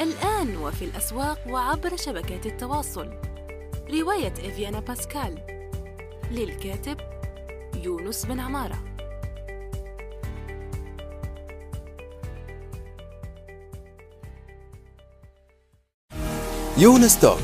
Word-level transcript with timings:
الآن 0.00 0.56
وفي 0.56 0.84
الأسواق 0.84 1.38
وعبر 1.48 1.96
شبكات 1.96 2.46
التواصل. 2.46 3.10
رواية 3.90 4.32
إفيانا 4.32 4.80
باسكال. 4.80 5.38
للكاتب 6.30 6.96
يونس 7.84 8.26
بن 8.26 8.40
عمارة. 8.40 8.78
يونس 16.78 17.20
توك 17.20 17.38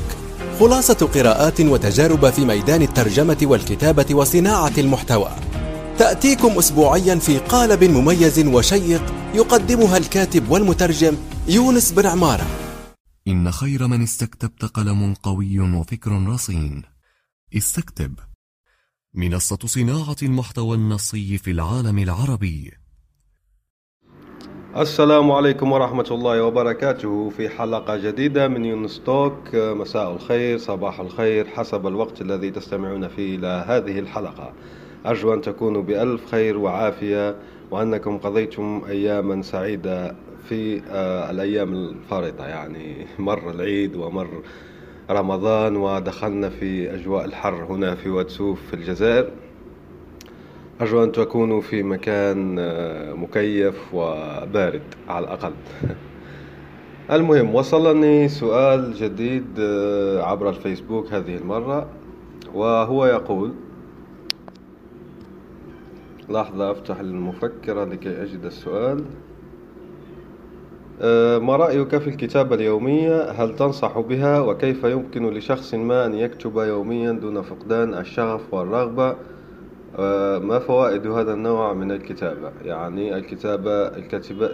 خلاصة 0.59 1.07
قراءات 1.13 1.61
وتجارب 1.61 2.29
في 2.29 2.45
ميدان 2.45 2.81
الترجمة 2.81 3.37
والكتابة 3.43 4.15
وصناعة 4.15 4.73
المحتوى. 4.77 5.31
تأتيكم 5.99 6.57
أسبوعيا 6.57 7.15
في 7.15 7.37
قالب 7.37 7.83
مميز 7.83 8.39
وشيق 8.39 9.13
يقدمها 9.33 9.97
الكاتب 9.97 10.51
والمترجم 10.51 11.17
يونس 11.53 11.91
بن 11.91 12.05
عمارة. 12.05 12.47
إن 13.27 13.51
خير 13.51 13.87
من 13.87 14.01
استكتبت 14.01 14.65
قلم 14.65 15.13
قوي 15.23 15.59
وفكر 15.59 16.11
رصين. 16.27 16.81
استكتب. 17.57 18.13
منصة 19.13 19.57
صناعة 19.65 20.15
المحتوى 20.23 20.77
النصي 20.77 21.37
في 21.37 21.51
العالم 21.51 21.99
العربي. 21.99 22.71
السلام 24.77 25.31
عليكم 25.31 25.71
ورحمة 25.71 26.07
الله 26.11 26.43
وبركاته. 26.43 27.29
في 27.29 27.49
حلقة 27.49 27.97
جديدة 27.97 28.47
من 28.47 28.65
يونس 28.65 29.01
توك. 29.05 29.55
مساء 29.55 30.13
الخير 30.13 30.57
صباح 30.57 30.99
الخير 30.99 31.47
حسب 31.47 31.87
الوقت 31.87 32.21
الذي 32.21 32.51
تستمعون 32.51 33.07
فيه 33.07 33.35
إلى 33.35 33.65
هذه 33.67 33.99
الحلقة. 33.99 34.53
أرجو 35.05 35.33
أن 35.33 35.41
تكونوا 35.41 35.81
بألف 35.81 36.31
خير 36.31 36.57
وعافية 36.57 37.35
وأنكم 37.71 38.17
قضيتم 38.17 38.81
أياما 38.87 39.41
سعيدة. 39.41 40.15
في 40.49 40.81
آه، 40.89 41.31
الأيام 41.31 41.73
الفارطة. 41.73 42.45
يعني 42.45 43.05
مر 43.19 43.51
العيد 43.51 43.95
ومر 43.95 44.27
رمضان 45.09 45.75
ودخلنا 45.75 46.49
في 46.49 46.95
أجواء 46.95 47.25
الحر 47.25 47.63
هنا 47.63 47.95
في 47.95 48.09
واتسوف 48.09 48.59
في 48.67 48.73
الجزائر. 48.73 49.31
أرجو 50.81 51.03
أن 51.03 51.11
تكونوا 51.11 51.61
في 51.61 51.83
مكان 51.83 52.55
آه، 52.59 53.13
مكيف 53.13 53.93
وبارد 53.93 54.81
على 55.07 55.25
الأقل. 55.25 55.53
المهم 57.11 57.55
وصلني 57.55 58.27
سؤال 58.27 58.93
جديد 58.93 59.45
آه، 59.59 60.23
عبر 60.23 60.49
الفيسبوك 60.49 61.13
هذه 61.13 61.35
المرة 61.35 61.89
وهو 62.53 63.05
يقول 63.05 63.53
لحظة 66.29 66.71
أفتح 66.71 66.99
المفكرة 66.99 67.83
لكي 67.85 68.23
أجد 68.23 68.45
السؤال. 68.45 69.03
ما 71.37 71.55
رأيك 71.55 71.97
في 71.97 72.07
الكتابة 72.07 72.55
اليومية؟ 72.55 73.31
هل 73.31 73.55
تنصح 73.55 73.99
بها؟ 73.99 74.39
وكيف 74.39 74.83
يمكن 74.83 75.33
لشخص 75.33 75.73
ما 75.73 76.05
أن 76.05 76.13
يكتب 76.13 76.57
يوميا 76.57 77.11
دون 77.11 77.41
فقدان 77.41 77.93
الشغف 77.93 78.53
والرغبة؟ 78.53 79.15
آه، 79.99 80.39
ما 80.39 80.59
فوائد 80.59 81.07
هذا 81.07 81.33
النوع 81.33 81.73
من 81.73 81.91
الكتابة؟ 81.91 82.51
يعني 82.65 83.15
الكتابة 83.15 83.87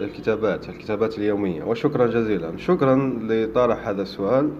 الكتابات 0.04 0.68
الكتابات 0.68 1.18
اليومية 1.18 1.64
وشكرا 1.64 2.06
جزيلا 2.06 2.56
شكرا 2.56 3.20
لطرح 3.22 3.88
هذا 3.88 4.02
السؤال 4.02 4.50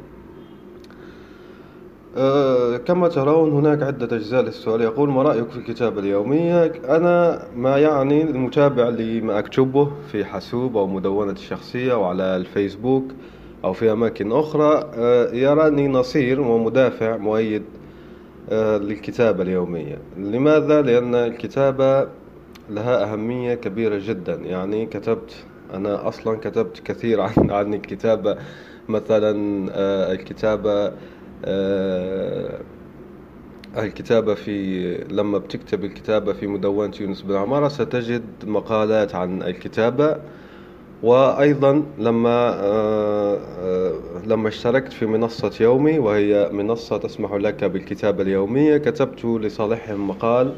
كما 2.86 3.08
ترون 3.08 3.52
هناك 3.52 3.82
عدة 3.82 4.16
أجزاء 4.16 4.42
للسؤال. 4.42 4.80
يقول 4.80 5.08
ما 5.10 5.22
رأيك 5.22 5.50
في 5.50 5.56
الكتابة 5.56 6.00
اليومية 6.00 6.64
أنا 6.88 7.42
ما 7.56 7.78
يعني 7.78 8.22
المتابع 8.22 8.88
لما 8.88 9.38
أكتبه 9.38 9.90
في 10.12 10.24
حاسوب 10.24 10.76
أو 10.76 10.86
مدونتي 10.86 11.40
الشخصية 11.42 11.92
أو 11.92 12.04
على 12.04 12.36
الفيسبوك 12.36 13.04
أو 13.64 13.72
في 13.72 13.92
أماكن 13.92 14.32
أخرى. 14.32 14.90
أه 14.94 15.34
يراني 15.34 15.88
نصير 15.88 16.40
ومدافع 16.40 17.16
مؤيد 17.16 17.62
أه 18.50 18.78
للكتابة 18.78 19.42
اليومية 19.42 19.98
لماذا؟ 20.16 20.82
لأن 20.82 21.14
الكتابة 21.14 22.06
لها 22.70 23.12
أهمية 23.12 23.54
كبيرة 23.54 24.00
جدا. 24.06 24.34
يعني 24.34 24.86
كتبت 24.86 25.32
أنا 25.74 26.08
أصلا 26.08 26.36
كتبت 26.38 26.80
كثير 26.84 27.20
عن 27.20 27.50
عن 27.50 27.74
الكتابة. 27.74 28.36
مثلا 28.88 29.30
الكتابة 30.12 30.86
آه، 30.86 30.92
الكتابة 33.76 34.34
في 34.34 34.94
لما 35.10 35.38
بتكتب 35.38 35.84
الكتابة 35.84 36.32
في 36.32 36.46
مدونة 36.46 36.92
يونس 37.00 37.22
بن 37.22 37.36
عمارة 37.36 37.68
ستجد 37.68 38.22
مقالات 38.44 39.14
عن 39.14 39.42
الكتابة. 39.42 40.16
وأيضا 41.02 41.82
لما 41.98 42.54
آه، 42.54 43.38
آه، 43.60 43.92
لما 44.26 44.48
اشتركت 44.48 44.92
في 44.92 45.06
منصة 45.06 45.52
يومي 45.60 45.98
وهي 45.98 46.48
منصة 46.52 46.96
تسمح 46.96 47.32
لك 47.32 47.64
بالكتابة 47.64 48.22
اليومية 48.22 48.76
كتبت 48.76 49.24
لصالحهم 49.24 50.08
مقال 50.08 50.52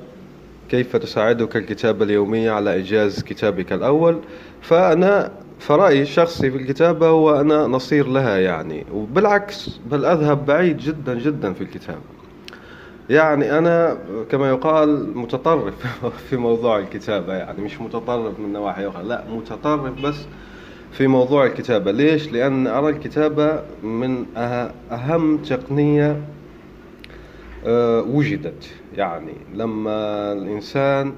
كيف 0.69 0.97
تساعدك 0.97 1.57
الكتابة 1.57 2.05
اليومية 2.05 2.51
على 2.51 2.77
إنجاز 2.77 3.23
كتابك 3.23 3.73
الأول؟ 3.73 4.19
فأنا 4.63 5.33
فرأيي 5.61 6.03
الشخصي 6.03 6.51
في 6.51 6.57
الكتابة 6.57 7.09
هو 7.09 7.41
أنا 7.41 7.67
نصير 7.67 8.07
لها 8.07 8.39
يعني 8.39 8.87
وبالعكس 8.95 9.81
بل 9.91 10.05
أذهب 10.05 10.47
بعيد 10.47 10.77
جدا 10.77 11.15
جدا 11.15 11.53
في 11.53 11.61
الكتابة. 11.61 12.01
يعني 13.11 13.59
أنا 13.59 13.99
كما 14.31 14.49
يقال 14.49 15.19
متطرف 15.19 15.75
في 16.29 16.37
موضوع 16.37 16.79
الكتابة 16.79 17.35
يعني 17.35 17.61
مش 17.63 17.81
متطرف 17.81 18.41
من 18.41 18.53
نواحي 18.53 18.89
أخرى 18.89 19.03
لا 19.03 19.25
متطرف 19.31 20.03
بس 20.03 20.17
في 20.93 21.07
موضوع 21.07 21.47
الكتابة. 21.47 21.91
ليش؟ 21.91 22.33
لأن 22.33 22.67
أرى 22.67 22.89
الكتابة 22.89 23.63
من 23.83 24.27
أهم 24.91 25.37
تقنية 25.39 26.21
آه، 27.67 28.01
وجدت. 28.03 28.71
يعني 28.97 29.33
لما 29.55 30.33
الإنسان 30.33 31.13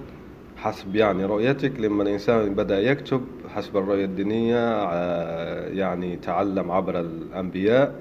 حسب 0.56 0.96
يعني 0.96 1.24
رؤيتك 1.24 1.80
لما 1.80 2.02
الإنسان 2.02 2.54
بدأ 2.54 2.80
يكتب 2.80 3.22
حسب 3.54 3.76
الرؤية 3.76 4.04
الدينية 4.04 4.58
آه، 4.58 5.68
يعني 5.68 6.16
تعلم 6.16 6.70
عبر 6.70 7.00
الأنبياء 7.00 7.94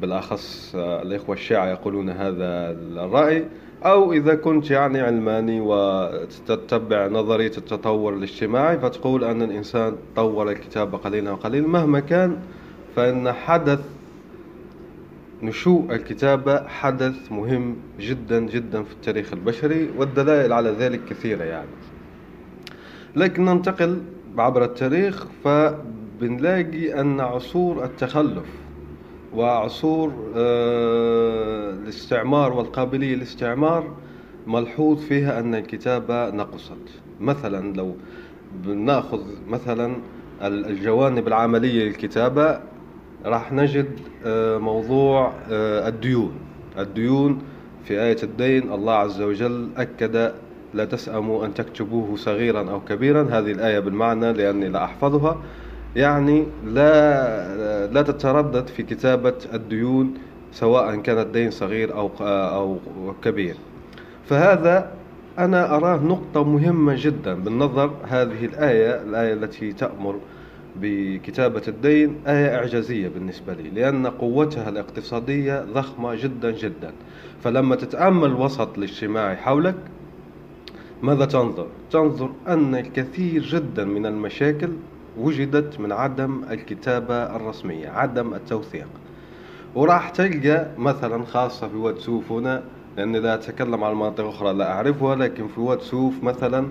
بالأخص 0.00 0.74
آه، 0.74 1.02
الإخوة 1.02 1.36
الشيعة 1.36 1.66
يقولون 1.66 2.10
هذا 2.10 2.70
الرأي. 2.70 3.44
أو 3.84 4.12
إذا 4.12 4.34
كنت 4.34 4.70
يعني 4.70 5.00
علماني 5.00 5.60
وتتبع 5.60 7.06
نظرية 7.06 7.52
التطور 7.58 8.14
الاجتماعي 8.14 8.78
فتقول 8.78 9.24
أن 9.24 9.42
الإنسان 9.42 9.96
طور 10.16 10.50
الكتابة 10.50 10.98
قليلا 10.98 11.30
وقليلا. 11.30 11.68
مهما 11.68 12.00
كان 12.00 12.36
فإن 12.96 13.32
حدث 13.32 13.80
نشوء 15.42 15.94
الكتابة 15.94 16.68
حدث 16.68 17.32
مهم 17.32 17.76
جدا 18.00 18.40
جدا 18.40 18.82
في 18.82 18.92
التاريخ 18.92 19.32
البشري 19.32 19.90
والدلائل 19.96 20.52
على 20.52 20.70
ذلك 20.70 21.00
كثيرة 21.04 21.44
يعني. 21.44 21.68
لكن 23.16 23.44
ننتقل 23.44 24.02
عبر 24.38 24.64
التاريخ 24.64 25.26
فبنلاقي 25.44 27.00
أن 27.00 27.20
عصور 27.20 27.84
التخلف 27.84 28.44
وعصور 29.34 30.12
آه، 30.36 31.70
الاستعمار 31.70 32.52
والقابلية 32.52 33.14
للاستعمار 33.14 33.94
ملحوظ 34.46 35.00
فيها 35.00 35.40
أن 35.40 35.54
الكتابة 35.54 36.30
نقصت. 36.30 37.00
مثلا 37.20 37.76
لو 37.76 37.94
بناخذ 38.64 39.20
مثلا 39.48 39.96
الجوانب 40.42 41.28
العملية 41.28 41.84
للكتابة 41.84 42.60
راح 43.24 43.52
نجد 43.52 43.88
آه، 44.26 44.58
موضوع 44.58 45.32
آه، 45.50 45.88
الديون. 45.88 46.32
الديون 46.78 47.42
في 47.84 48.02
آية 48.02 48.16
الدين 48.22 48.72
الله 48.72 48.92
عز 48.92 49.22
وجل 49.22 49.68
أكد 49.76 50.32
لا 50.74 50.84
تسأموا 50.84 51.46
أن 51.46 51.54
تكتبوه 51.54 52.16
صغيرا 52.16 52.70
أو 52.70 52.80
كبيرا. 52.80 53.22
هذه 53.22 53.52
الآية 53.52 53.78
بالمعنى 53.78 54.32
لأني 54.32 54.68
لا 54.68 54.84
أحفظها. 54.84 55.42
يعني 55.96 56.46
لا 56.66 57.86
لا 57.86 58.02
تتردد 58.02 58.66
في 58.66 58.82
كتابة 58.82 59.34
الديون 59.54 60.14
سواء 60.52 60.96
كان 60.96 61.18
الدين 61.18 61.50
صغير 61.50 61.94
أو 61.94 62.10
أو 62.20 62.78
كبير. 63.24 63.56
فهذا 64.26 64.90
أنا 65.38 65.76
أراه 65.76 65.96
نقطة 65.96 66.44
مهمة 66.44 66.94
جدا 66.98 67.34
بالنظر. 67.34 67.90
هذه 68.08 68.44
الآية 68.44 69.02
الآية 69.02 69.32
التي 69.32 69.72
تأمر 69.72 70.16
بكتابة 70.76 71.62
الدين 71.68 72.16
آية 72.26 72.56
إعجازية 72.56 73.08
بالنسبة 73.08 73.52
لي 73.54 73.70
لأن 73.70 74.06
قوتها 74.06 74.68
الاقتصادية 74.68 75.64
ضخمة 75.74 76.14
جدا 76.14 76.50
جدا. 76.50 76.92
فلما 77.42 77.76
تتأمل 77.76 78.28
الوسط 78.28 78.78
الاجتماعي 78.78 79.36
حولك 79.36 79.74
ماذا 81.02 81.24
تنظر؟ 81.24 81.66
تنظر 81.90 82.30
أن 82.48 82.74
الكثير 82.74 83.42
جدا 83.42 83.84
من 83.84 84.06
المشاكل 84.06 84.68
وجدت 85.18 85.80
من 85.80 85.92
عدم 85.92 86.42
الكتابة 86.50 87.36
الرسمية 87.36 87.88
عدم 87.88 88.34
التوثيق. 88.34 88.88
وراح 89.74 90.08
تلقى 90.10 90.66
مثلا 90.78 91.24
خاصة 91.24 91.68
في 91.68 91.76
واد 91.76 91.98
سوف 91.98 92.32
هنا 92.32 92.62
لأني 92.96 93.20
لا 93.20 93.34
أتكلم 93.34 93.84
عن 93.84 93.94
مناطق 93.94 94.24
أخرى 94.24 94.52
لا 94.52 94.72
أعرفها 94.72 95.16
لكن 95.16 95.48
في 95.48 95.60
واد 95.60 95.80
سوف 95.80 96.22
مثلا 96.22 96.66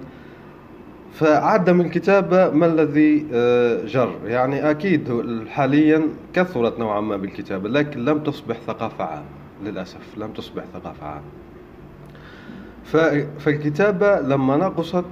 فعدم 1.14 1.82
الكتابة 1.82 2.50
ما 2.50 2.66
الذي 2.66 3.28
آه، 3.34 3.86
جر؟ 3.86 4.16
يعني 4.26 4.72
أكيد 4.72 5.24
حاليا 5.48 6.08
كثرت 6.34 6.80
نوعا 6.80 7.02
ما 7.02 7.18
بالكتابة 7.18 7.70
لكن 7.70 8.06
لم 8.06 8.20
تصبح 8.20 8.58
ثقافة 8.68 9.04
عامة 9.04 9.26
للأسف 9.64 10.18
لم 10.18 10.32
تصبح 10.32 10.64
ثقافة 10.74 11.06
عامة. 11.06 11.43
فالكتابة 13.40 14.20
لما 14.20 14.58
نقصت 14.58 15.06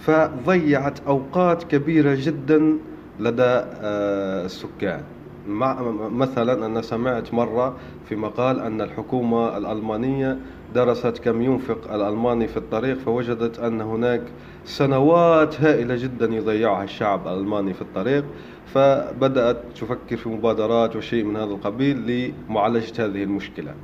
فضيعت 0.00 0.98
أوقات 1.06 1.62
كبيرة 1.62 2.14
جدا 2.18 2.78
لدى 3.20 3.42
آه، 3.42 4.44
السكان. 4.44 5.02
مثلا 6.10 6.66
أنا 6.66 6.82
سمعت 6.82 7.34
مرة 7.34 7.76
في 8.08 8.16
مقال 8.16 8.60
أن 8.60 8.80
الحكومة 8.80 9.56
الألمانية 9.56 10.38
درست 10.74 11.18
كم 11.18 11.42
ينفق 11.42 11.92
الألماني 11.92 12.48
في 12.48 12.56
الطريق 12.56 12.98
فوجدت 12.98 13.58
أن 13.58 13.80
هناك 13.80 14.22
سنوات 14.64 15.60
هائلة 15.60 15.96
جدا 15.96 16.26
يضيعها 16.26 16.84
الشعب 16.84 17.28
الألماني 17.28 17.74
في 17.74 17.82
الطريق. 17.82 18.24
فبدأت 18.74 19.56
تفكر 19.74 20.16
في 20.16 20.28
مبادرات 20.28 20.96
وشيء 20.96 21.24
من 21.24 21.36
هذا 21.36 21.44
القبيل 21.44 22.32
لمعالجة 22.48 23.04
هذه 23.04 23.22
المشكلة. 23.22 23.74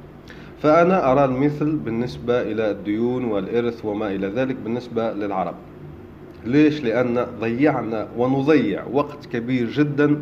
فأنا 0.64 1.12
أرى 1.12 1.24
المثل 1.24 1.76
بالنسبة 1.76 2.42
إلى 2.42 2.70
الديون 2.70 3.24
والإرث 3.24 3.84
وما 3.84 4.06
إلى 4.06 4.26
ذلك 4.26 4.56
بالنسبة 4.56 5.12
للعرب 5.12 5.54
ليش؟ 6.44 6.84
لأن 6.84 7.26
ضيعنا 7.40 8.08
ونضيع 8.16 8.84
وقت 8.92 9.26
كبير 9.26 9.70
جدا 9.70 10.20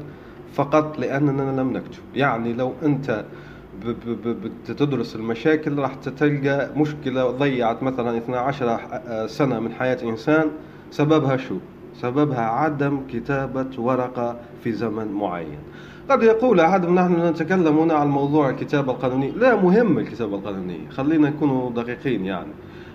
فقط 0.54 0.98
لأننا 0.98 1.60
لم 1.60 1.72
نكتب 1.72 2.02
يعني 2.14 2.52
لو 2.52 2.72
أنت 2.82 3.24
بتدرس 4.68 5.16
المشاكل 5.16 5.78
راح 5.78 5.94
تلقى 5.94 6.68
مشكلة 6.76 7.30
ضيعت 7.30 7.82
مثلا 7.82 8.18
12 8.18 9.26
سنة 9.26 9.60
من 9.60 9.72
حياة 9.72 9.98
إنسان 10.02 10.46
سببها 10.90 11.36
شو؟ 11.36 11.56
سببها 11.94 12.42
عدم 12.44 13.00
كتابة 13.08 13.70
ورقة 13.78 14.36
في 14.64 14.72
زمن 14.72 15.12
معين 15.12 15.58
قد 16.10 16.22
يقول 16.22 16.60
أحد 16.60 16.86
نحن 16.86 17.26
نتكلم 17.26 17.78
هنا 17.78 17.94
عن 17.94 18.08
موضوع 18.08 18.50
الكتابة 18.50 18.92
القانونية 18.92 19.32
لا 19.32 19.56
مهم 19.56 19.98
الكتابة 19.98 20.36
القانونية 20.36 20.88
خلينا 20.90 21.28
نكون 21.30 21.74
دقيقين 21.74 22.24
يعني. 22.24 22.52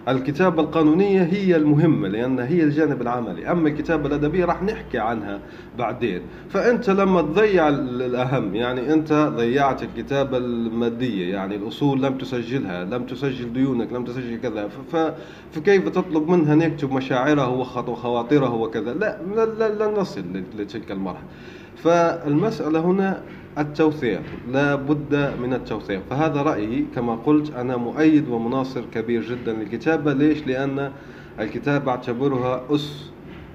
الكتابة 0.07 0.62
القانونية 0.62 1.24
هي 1.24 1.56
المهمة 1.56 2.07
لأن 2.07 2.39
هي 2.39 2.63
الجانب 2.63 3.01
العملي. 3.01 3.51
أما 3.51 3.69
الكتابة 3.69 4.07
الأدبية 4.07 4.45
راح 4.45 4.63
نحكي 4.63 5.00
عنها 5.00 5.39
بعدين. 5.77 6.21
فأنت 6.50 6.89
لما 6.89 7.21
تضيع 7.21 7.69
الأهم 7.69 8.56
يعني 8.56 8.94
أنت 8.94 9.13
ضيعت 9.36 9.83
الكتابة 9.83 10.38
المادية 10.38 11.33
يعني 11.33 11.56
الأصول 11.56 12.04
لم 12.04 12.18
تسجلها 12.18 12.86
لم 12.86 13.06
تسجل 13.06 13.54
ديونك 13.54 13.94
لم 13.94 14.04
تسجل 14.04 14.39
كذا 14.42 14.69
فكيف 15.51 15.89
تطلب 15.89 16.30
منها 16.30 16.54
أن 16.54 16.62
يكتب 16.62 16.92
مشاعره 16.92 17.50
وخواطره 17.50 18.54
وكذا؟ 18.54 18.94
لا 18.94 19.18
لن 19.69 20.00
نصل 20.00 20.24
لتلك 20.57 20.92
المرحلة. 20.92 21.27
فالمسألة 21.83 22.79
هنا 22.79 23.21
التوثيق 23.57 24.21
لا 24.51 24.75
بد 24.75 25.33
من 25.41 25.53
التوثيق. 25.53 26.01
فهذا 26.09 26.41
رأيي 26.41 26.85
كما 26.95 27.15
قلت 27.15 27.53
أنا 27.56 27.77
مؤيد 27.77 28.29
ومناصر 28.29 28.81
كبير 28.94 29.21
جدا 29.21 29.53
للكتابة. 29.53 30.13
ليش؟ 30.13 30.47
لأن 30.47 30.91
الكتابة 31.39 31.91
أعتبرها 31.91 32.62
أس 32.69 33.09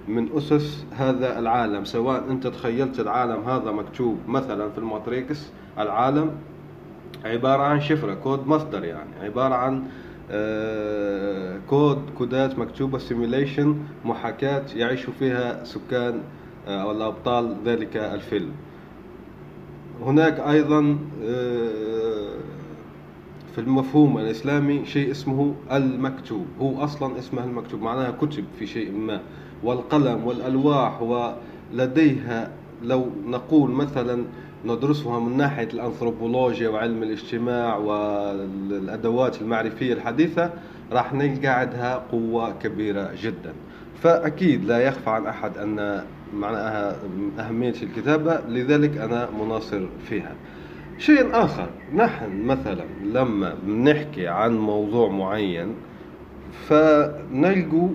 من 0.08 0.28
أسس 0.36 0.84
هذا 0.92 1.38
العالم. 1.38 1.84
سواء 1.84 2.24
أنت 2.30 2.46
تخيلت 2.46 3.00
العالم 3.00 3.48
هذا 3.48 3.70
مكتوب 3.70 4.18
مثلا 4.28 4.70
في 4.70 4.78
الماتريكس 4.78 5.50
العالم 5.78 6.30
عبارة 7.24 7.62
عن 7.62 7.80
شفرة 7.80 8.14
كود 8.14 8.46
مصدر 8.46 8.84
يعني. 8.84 9.10
عبارة 9.22 9.54
عن 9.54 9.82
آه، 10.30 11.58
كود 11.70 11.98
كودات 12.18 12.58
مكتوبة 12.58 12.98
simulation 12.98 13.76
محاكاة 14.04 14.62
يعيش 14.76 15.06
فيها 15.18 15.64
سكان 15.64 16.20
أو 16.68 16.90
آه، 16.90 16.92
الأبطال 16.92 17.56
ذلك 17.64 17.96
الفيلم. 17.96 18.52
هناك 20.04 20.40
أيضا 20.40 20.98
آه، 21.24 22.32
في 23.54 23.60
المفهوم 23.60 24.18
الإسلامي 24.18 24.86
شيء 24.86 25.10
اسمه 25.10 25.54
المكتوب. 25.72 26.46
هو 26.60 26.84
أصلا 26.84 27.18
اسمه 27.18 27.44
المكتوب 27.44 27.82
معناها 27.82 28.10
كتب 28.10 28.44
في 28.58 28.66
شيء 28.66 28.92
ما. 28.92 29.20
والقلم 29.62 30.26
والألواح 30.26 31.02
ولديها 31.02 32.50
لو 32.82 33.06
نقول 33.26 33.70
مثلا 33.70 34.24
ندرسها 34.64 35.20
من 35.20 35.36
ناحية 35.36 35.68
الأنثروبولوجيا 35.74 36.68
وعلم 36.68 37.02
الاجتماع 37.02 37.76
والأدوات 37.76 39.42
المعرفية 39.42 39.92
الحديثة 39.92 40.50
راح 40.92 41.14
نلقى 41.14 41.48
عندها 41.60 41.94
قوة 42.12 42.52
كبيرة 42.62 43.10
جدا. 43.22 43.52
فأكيد 44.02 44.64
لا 44.64 44.78
يخفى 44.78 45.10
عن 45.10 45.26
أحد 45.26 45.58
أن 45.58 46.04
معناها 46.34 46.96
أهمية 47.38 47.74
الكتابة 47.82 48.40
لذلك 48.48 48.96
أنا 48.96 49.28
مناصر 49.40 49.80
فيها. 50.08 50.34
شيء 50.98 51.28
آخر 51.32 51.68
نحن 51.94 52.44
مثلا 52.46 52.84
لما 53.04 53.54
بنحكي 53.62 54.28
عن 54.28 54.58
موضوع 54.58 55.08
معين 55.08 55.74
فنلقوا 56.68 57.88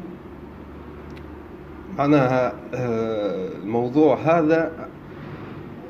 معناها 1.97 2.53
آه، 2.73 3.49
الموضوع 3.63 4.15
هذا 4.15 4.71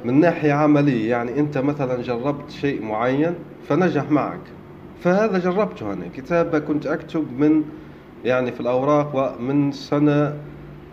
من 0.06 0.20
ناحية 0.20 0.54
عملية. 0.54 1.10
يعني 1.10 1.40
أنت 1.40 1.58
مثلا 1.58 2.02
جربت 2.02 2.52
شيء 2.52 2.86
معين 2.86 3.34
فنجح 3.68 4.12
معك. 4.12 4.40
فهذا 5.04 5.40
جربته 5.40 5.94
أنا. 5.94 6.08
كتابة 6.16 6.60
كنت 6.60 6.88
أكتب 6.88 7.40
من 7.40 7.64
يعني 8.26 8.52
في 8.52 8.60
الأوراق 8.60 9.36
ومن 9.40 9.72
سنة 9.72 10.34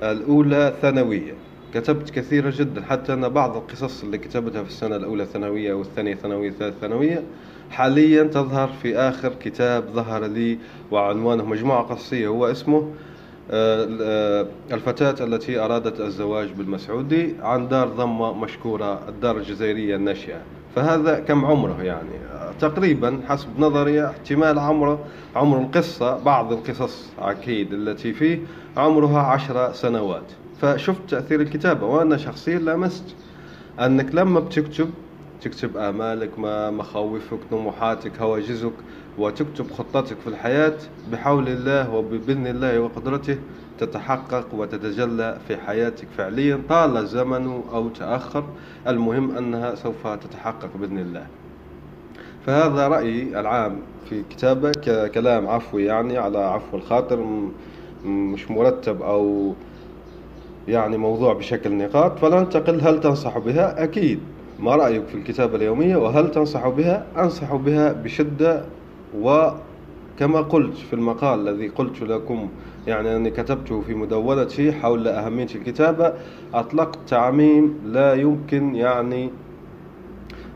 الأولى 0.02 0.74
ثانوية. 0.82 1.43
كتبت 1.74 2.10
كثيرة 2.10 2.52
جدا 2.56 2.82
حتى 2.82 3.12
أن 3.12 3.28
بعض 3.28 3.56
القصص 3.56 4.02
اللي 4.02 4.18
كتبتها 4.18 4.62
في 4.62 4.68
السنة 4.68 4.96
الأولى 4.96 5.26
ثانوية 5.26 5.74
والثانية 5.74 6.14
ثانوية 6.14 6.50
والثالثة 6.50 6.80
ثانوية 6.80 7.22
حاليا 7.70 8.22
تظهر 8.22 8.68
في 8.82 8.96
آخر 8.96 9.32
كتاب 9.40 9.84
ظهر 9.92 10.26
لي 10.26 10.58
وعنوانه 10.90 11.44
مجموعة 11.44 11.82
قصية 11.82 12.28
هو 12.28 12.50
اسمه 12.50 12.90
آه، 13.50 13.88
آه، 14.02 14.46
الفتاة 14.72 15.24
التي 15.24 15.58
أرادت 15.58 16.00
الزواج 16.00 16.52
بالمسعودي 16.52 17.34
عن 17.42 17.68
دار 17.68 17.88
ضمة 17.88 18.32
مشكورة 18.32 19.08
الدار 19.08 19.36
الجزائرية 19.36 19.96
الناشئة. 19.96 20.40
فهذا 20.76 21.18
كم 21.18 21.44
عمره 21.44 21.82
يعني؟ 21.82 22.10
تقريبا 22.60 23.20
حسب 23.28 23.48
نظري 23.58 24.06
احتمال 24.06 24.58
عمره 24.58 25.04
عمر 25.36 25.58
القصة 25.58 26.18
بعض 26.18 26.52
القصص 26.52 27.12
أكيد 27.18 27.72
التي 27.72 28.12
فيه 28.12 28.38
عمرها 28.76 29.20
عشر 29.20 29.72
سنوات. 29.72 30.43
فشفت 30.60 31.10
تأثير 31.10 31.40
الكتابة 31.40 31.86
وأنا 31.86 32.16
شخصيا 32.16 32.58
لمست. 32.58 33.04
أنك 33.80 34.14
لما 34.14 34.40
بتكتب 34.40 34.90
تكتب 35.40 35.76
آمالك 35.76 36.38
ما 36.38 36.70
مخاوفك 36.70 37.38
طموحاتك 37.50 38.20
هواجسك 38.20 38.72
وتكتب 39.18 39.70
خطتك 39.70 40.16
في 40.20 40.26
الحياة 40.26 40.74
بحول 41.12 41.48
الله 41.48 41.94
وبإذن 41.94 42.46
الله 42.46 42.80
وقدرته 42.80 43.38
تتحقق 43.78 44.46
وتتجلى 44.54 45.38
في 45.48 45.56
حياتك 45.56 46.06
فعليا 46.16 46.60
طال 46.68 46.96
الزمن 46.96 47.62
أو 47.72 47.88
تأخر. 47.88 48.44
المهم 48.88 49.36
أنها 49.36 49.74
سوف 49.74 50.06
تتحقق 50.06 50.70
بإذن 50.76 50.98
الله. 50.98 51.26
فهذا 52.46 52.88
رأيي 52.88 53.40
العام 53.40 53.76
في 54.10 54.22
كتابة 54.30 54.70
ككلام 54.70 55.46
عفوي 55.46 55.84
يعني 55.84 56.18
على 56.18 56.38
عفو 56.38 56.76
الخاطر 56.76 57.26
مش 58.04 58.50
مرتب 58.50 59.02
أو 59.02 59.54
يعني 60.68 60.96
موضوع 60.96 61.32
بشكل 61.32 61.76
نقاط 61.76 62.18
فلننتقل 62.18 62.80
هل 62.80 63.00
تنصح 63.00 63.38
بها؟ 63.38 63.84
أكيد. 63.84 64.20
ما 64.60 64.76
رأيك 64.76 65.06
في 65.06 65.14
الكتابة 65.14 65.56
اليومية؟ 65.56 65.96
وهل 65.96 66.30
تنصح 66.30 66.68
بها؟ 66.68 67.06
أنصح 67.16 67.54
بها 67.54 67.92
بشدة 67.92 68.64
وكما 69.20 70.40
قلت 70.40 70.76
في 70.76 70.92
المقال 70.92 71.48
الذي 71.48 71.68
قلت 71.68 72.02
لكم 72.02 72.48
يعني 72.86 73.16
أني 73.16 73.30
كتبته 73.30 73.80
في 73.80 73.94
مدونتي 73.94 74.72
حول 74.72 75.08
أهمية 75.08 75.48
الكتابة 75.54 76.12
أطلقت 76.54 76.98
تعميم 77.08 77.78
لا 77.86 78.14
يمكن 78.14 78.74
يعني 78.74 79.30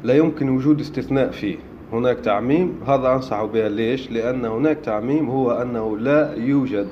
لا 0.05 0.15
يمكن 0.15 0.49
وجود 0.49 0.81
استثناء 0.81 1.31
فيه. 1.31 1.57
هناك 1.93 2.21
تعميم 2.21 2.81
هذا 2.87 3.12
أنصح 3.12 3.45
بها 3.45 3.69
ليش؟ 3.69 4.11
لأن 4.11 4.45
هناك 4.45 4.77
تعميم 4.77 5.31
هو 5.31 5.50
أنه 5.50 5.99
لا 5.99 6.35
يوجد 6.35 6.88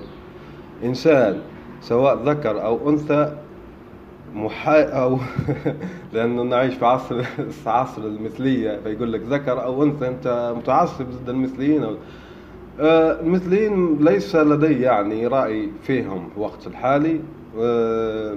إنسان 0.85 1.39
سواء 1.81 2.23
ذكر 2.25 2.65
أو 2.65 2.91
أنثى 2.91 3.37
محا 4.35 4.83
أو 4.83 5.19
لأنه 6.13 6.43
نعيش 6.43 6.75
في 6.75 6.87
عصر 6.87 7.25
عصر 7.67 8.03
المثلية 8.03 8.81
فيقول 8.85 9.13
لك 9.13 9.21
ذكر 9.21 9.65
أو 9.65 9.83
أنثى 9.83 10.09
أنت 10.09 10.55
متعصب 10.57 11.05
ضد 11.05 11.29
المثليين 11.29 11.85
أو 11.85 11.95
آه، 12.81 13.21
المثليين 13.21 13.99
ليس 14.01 14.37
لدي 14.37 14.81
يعني 14.81 15.27
رأي 15.27 15.69
فيهم 15.83 16.29
في 16.29 16.37
الوقت 16.37 16.67
الحالي. 16.67 17.21
آه، 17.59 18.37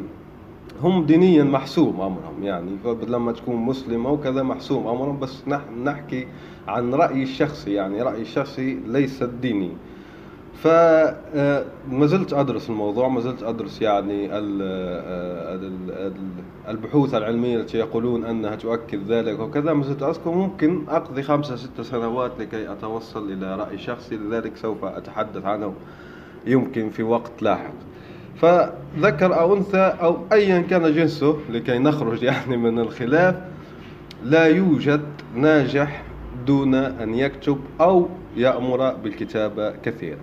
هم 0.81 1.05
دينيا 1.05 1.43
محسوم 1.43 2.01
أمرهم 2.01 2.43
يعني. 2.43 2.71
لما 3.07 3.31
تكون 3.31 3.55
مسلم 3.55 4.05
أو 4.07 4.17
كذا 4.17 4.43
محسوم 4.43 4.87
أمرهم 4.87 5.19
بس 5.19 5.47
نحن 5.47 5.83
نحكي 5.83 6.27
عن 6.67 6.93
رأيي 6.93 7.23
الشخصي 7.23 7.73
يعني. 7.73 8.01
رأيي 8.01 8.21
الشخصي 8.21 8.79
ليس 8.87 9.23
ديني. 9.23 9.71
فما 10.53 12.05
زلت 12.05 12.33
أدرس 12.33 12.69
الموضوع 12.69 13.07
ما 13.07 13.19
زلت 13.19 13.43
أدرس 13.43 13.81
يعني 13.81 14.29
البحوث 16.69 17.15
العلمية 17.15 17.57
التي 17.57 17.77
يقولون 17.77 18.25
أنها 18.25 18.55
تؤكد 18.55 19.11
ذلك 19.11 19.39
وكذا. 19.39 19.73
ما 19.73 19.83
زلت 19.83 20.03
أذكر 20.03 20.31
ممكن 20.31 20.83
أقضي 20.89 21.23
خمسة 21.23 21.55
ستة 21.55 21.83
سنوات 21.83 22.31
لكي 22.39 22.71
أتوصل 22.71 23.31
إلى 23.31 23.55
رأي 23.55 23.77
شخصي 23.77 24.15
لذلك 24.15 24.57
سوف 24.57 24.85
أتحدث 24.85 25.45
عنه 25.45 25.73
يمكن 26.45 26.89
في 26.89 27.03
وقت 27.03 27.41
لاحق. 27.41 27.73
فذكر 28.35 29.39
أو 29.39 29.57
أنثى 29.57 29.95
أو 30.01 30.17
أيا 30.31 30.61
كان 30.61 30.93
جنسه 30.93 31.37
لكي 31.49 31.77
نخرج 31.77 32.23
يعني 32.23 32.57
من 32.57 32.79
الخلاف 32.79 33.35
لا 34.23 34.45
يوجد 34.45 35.01
ناجح 35.35 36.03
دون 36.47 36.75
أن 36.75 37.13
يكتب 37.13 37.59
أو 37.81 38.07
يأمر 38.37 38.93
بالكتابة 38.93 39.71
كثيرا. 39.71 40.19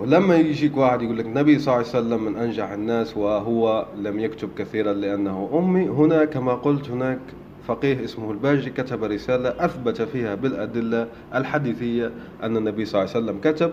ولما 0.00 0.36
يجيك 0.36 0.76
واحد 0.76 1.02
يقول 1.02 1.18
لك 1.18 1.26
النبي 1.26 1.58
صلى 1.58 1.74
الله 1.74 1.86
عليه 1.88 1.98
وسلم 2.06 2.24
من 2.24 2.36
أنجح 2.36 2.70
الناس 2.70 3.16
وهو 3.16 3.86
لم 3.96 4.20
يكتب 4.20 4.48
كثيرا 4.58 4.92
لأنه 4.92 5.50
أمي 5.54 5.88
هنا 5.88 6.24
كما 6.24 6.54
قلت 6.54 6.90
هناك 6.90 7.18
فقيه 7.66 8.04
اسمه 8.04 8.30
الباجي 8.30 8.70
كتب 8.70 9.04
رسالة 9.04 9.48
أثبت 9.58 10.02
فيها 10.02 10.34
بالأدلة 10.34 11.08
الحديثية 11.34 12.10
أن 12.42 12.56
النبي 12.56 12.84
صلى 12.84 13.02
الله 13.02 13.14
عليه 13.14 13.24
وسلم 13.24 13.40
كتب 13.52 13.72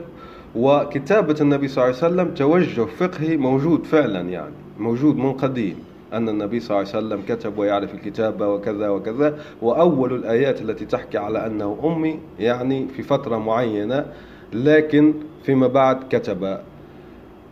وكتابة 0.55 1.35
النبي 1.41 1.67
صلى 1.67 1.83
الله 1.83 1.97
عليه 2.03 2.13
وسلم 2.13 2.33
توجه 2.33 2.85
فقهي 2.85 3.37
موجود 3.37 3.85
فعلا 3.85 4.21
يعني 4.21 4.53
موجود 4.79 5.17
من 5.17 5.33
قديم 5.33 5.75
أن 6.13 6.29
النبي 6.29 6.59
صلى 6.59 6.77
الله 6.79 6.89
عليه 6.95 7.05
وسلم 7.05 7.21
كتب 7.27 7.57
ويعرف 7.57 7.93
الكتابة 7.93 8.47
وكذا 8.47 8.89
وكذا 8.89 9.37
وأول 9.61 10.13
الآيات 10.13 10.61
التي 10.61 10.85
تحكي 10.85 11.17
على 11.17 11.45
أنه 11.45 11.77
أمي 11.83 12.19
يعني 12.39 12.87
في 12.87 13.03
فترة 13.03 13.37
معينة 13.37 14.05
لكن 14.53 15.13
فيما 15.43 15.67
بعد 15.67 15.99
كتب. 16.09 16.57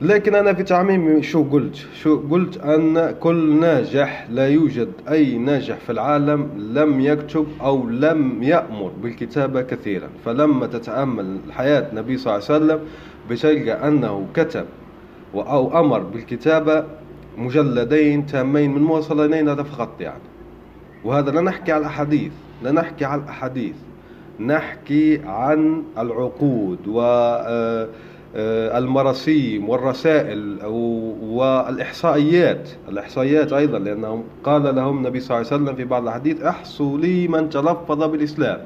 لكن 0.02 0.36
أنا 0.36 0.54
في 0.54 0.64
تعميمي 0.64 1.24
شو 1.24 1.44
قلت؟ 1.44 1.76
شو 1.76 2.20
قلت 2.32 2.58
أن 2.58 3.16
كل 3.20 3.60
ناجح 3.60 4.28
لا 4.32 4.48
يوجد 4.48 4.90
أي 5.10 5.38
ناجح 5.38 5.76
في 5.76 5.92
العالم 5.92 6.50
لم 6.74 7.00
يكتب 7.00 7.48
أو 7.62 7.90
لم 7.90 8.44
يأمر 8.44 8.92
بالكتابة 9.04 9.62
كثيرا. 9.62 10.10
فلما 10.26 10.68
تتأمل 10.68 11.38
حياة 11.52 11.90
النبي 11.92 12.18
صلى 12.18 12.36
الله 12.36 12.46
عليه 12.50 12.66
وسلم 12.66 12.80
بتلقى 13.30 13.88
أنه 13.88 14.28
كتب 14.34 14.66
أو 15.36 15.80
أمر 15.80 16.00
بالكتابة 16.00 16.84
مجلدين 17.38 18.26
تامين 18.26 18.72
من 18.76 18.82
موصلين 18.82 19.50
هذا 19.50 19.64
فقط 19.64 20.02
يعني. 20.02 20.24
وهذا 21.04 21.32
لا 21.32 21.42
نحكي 21.42 21.72
على 21.72 21.82
الأحاديث 21.82 22.32
لا 22.64 22.72
نحكي 22.72 23.06
على 23.06 23.22
الأحاديث. 23.22 23.76
نحكي 24.48 25.22
عن 25.26 25.84
العقود 25.98 26.88
و 26.88 27.02
آه، 27.02 27.88
آه، 28.36 28.78
المراسيم 28.78 29.70
والرسائل 29.70 30.58
والإحصائيات. 31.24 32.70
الإحصائيات 32.90 33.54
أيضا 33.54 33.80
لأنهم 33.80 34.24
قال 34.44 34.76
لهم 34.76 34.98
النبي 34.98 35.20
صلى 35.20 35.38
الله 35.38 35.52
عليه 35.52 35.64
وسلم 35.64 35.76
في 35.76 35.84
بعض 35.84 36.08
الحديث 36.08 36.42
أحصوا 36.42 36.98
لي 36.98 37.28
من 37.28 37.50
تلفظ 37.50 38.04
بالإسلام. 38.04 38.60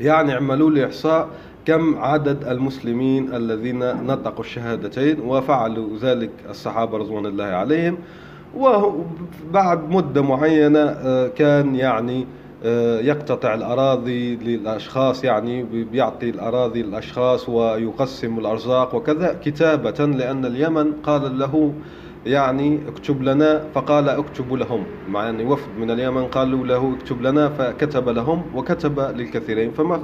يعني 0.00 0.32
اعملوا 0.32 0.70
لي 0.70 0.86
إحصاء 0.86 1.28
كم 1.66 1.98
عدد 1.98 2.44
المسلمين 2.44 3.34
الذين 3.34 3.78
نطقوا 4.06 4.44
الشهادتين 4.44 5.20
وفعلوا 5.20 5.88
ذلك 6.02 6.30
الصحابة 6.50 6.98
رضوان 6.98 7.26
الله 7.26 7.44
عليهم. 7.44 7.98
وبعد 8.56 9.90
مدة 9.90 10.22
معينة 10.22 10.78
آه، 10.78 11.28
كان 11.28 11.74
يعني 11.74 12.26
يقتطع 13.04 13.54
الأراضي 13.54 14.36
للأشخاص 14.36 15.24
يعني 15.24 15.62
بيعطي 15.62 16.30
الأراضي 16.30 16.82
للأشخاص 16.82 17.48
ويقسم 17.48 18.38
الأرزاق 18.38 18.94
وكذا. 18.94 19.38
كتابة 19.44 20.06
لأن 20.06 20.44
اليمن 20.44 20.92
قال 20.92 21.38
له 21.38 21.72
يعني 22.26 22.80
اكتب 22.88 23.22
لنا 23.22 23.64
فقال 23.74 24.08
اكتب 24.08 24.52
لهم. 24.52 24.84
مع 25.08 25.28
أن 25.28 25.46
وفد 25.46 25.68
من 25.78 25.90
اليمن 25.90 26.24
قالوا 26.24 26.66
له 26.66 26.94
اكتب 26.96 27.22
لنا 27.22 27.48
فكتب 27.48 28.08
لهم 28.08 28.42
وكتب 28.54 29.00
للكثيرين. 29.00 29.70
فما 29.70 30.00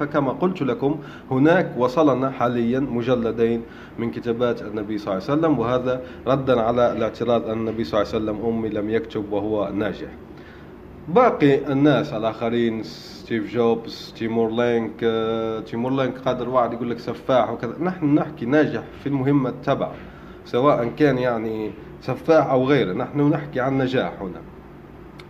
فكما 0.00 0.32
قلت 0.32 0.62
لكم 0.62 0.98
هناك 1.30 1.74
وصلنا 1.78 2.30
حاليا 2.30 2.80
مجلدين 2.80 3.62
من 3.98 4.10
كتابات 4.10 4.62
النبي 4.62 4.98
صلى 4.98 5.14
الله 5.14 5.24
عليه 5.30 5.38
وسلم 5.40 5.58
وهذا 5.58 6.00
ردا 6.26 6.60
على 6.60 6.92
الاعتراض 6.92 7.46
أن 7.46 7.58
النبي 7.58 7.84
صلى 7.84 8.02
الله 8.02 8.12
عليه 8.14 8.24
وسلم 8.24 8.46
أمي 8.46 8.68
لم 8.68 8.90
يكتب 8.90 9.32
وهو 9.32 9.68
ناجح. 9.74 10.08
باقي 11.08 11.72
الناس 11.72 12.12
الآخرين 12.12 12.82
ستيف 12.82 13.52
جوبز 13.54 14.14
تيمور 14.18 14.50
لينك 14.50 14.92
آه، 15.02 15.60
تيمور 15.60 15.92
لينك 15.92 16.18
قادر 16.18 16.48
واحد 16.48 16.72
يقول 16.72 16.90
لك 16.90 16.98
سفاح 16.98 17.50
وكذا. 17.50 17.74
نحن 17.80 18.14
نحكي 18.14 18.46
ناجح 18.46 18.82
في 19.02 19.08
المهمة 19.08 19.52
تبعه 19.64 19.92
سواء 20.44 20.88
كان 20.98 21.18
يعني 21.18 21.72
سفاح 22.00 22.46
أو 22.50 22.64
غيره 22.64 22.92
نحن 22.92 23.20
نحكي 23.20 23.60
عن 23.60 23.78
نجاح 23.78 24.12
هنا 24.20 24.40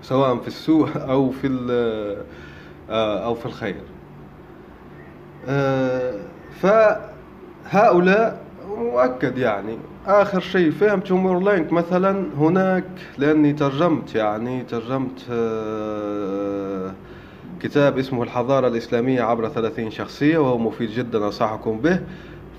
سواء 0.02 0.36
في 0.36 0.48
السوء 0.48 0.88
أو 1.10 1.30
في 1.30 1.66
آه، 2.90 3.24
أو 3.24 3.34
في 3.34 3.46
الخير. 3.46 3.82
آه، 5.48 6.20
فهؤلاء 7.70 8.40
مؤكد 8.76 9.38
يعني. 9.38 9.78
آخر 10.06 10.40
شيء 10.40 10.70
فهمت 10.70 11.06
تيمور 11.06 11.52
لينك 11.52 11.72
مثلا 11.72 12.26
هناك 12.38 12.84
لأني 13.18 13.52
ترجمت 13.52 14.14
يعني 14.14 14.62
ترجمت 14.62 15.26
آه، 15.30 16.92
كتاب 17.60 17.98
اسمه 17.98 18.22
الحضارة 18.22 18.68
الإسلامية 18.68 19.22
عبر 19.22 19.48
30 19.48 19.90
شخصية 19.90 20.38
وهو 20.38 20.58
مفيد 20.58 20.90
جدا 20.90 21.24
أنصحكم 21.24 21.78
به. 21.80 22.00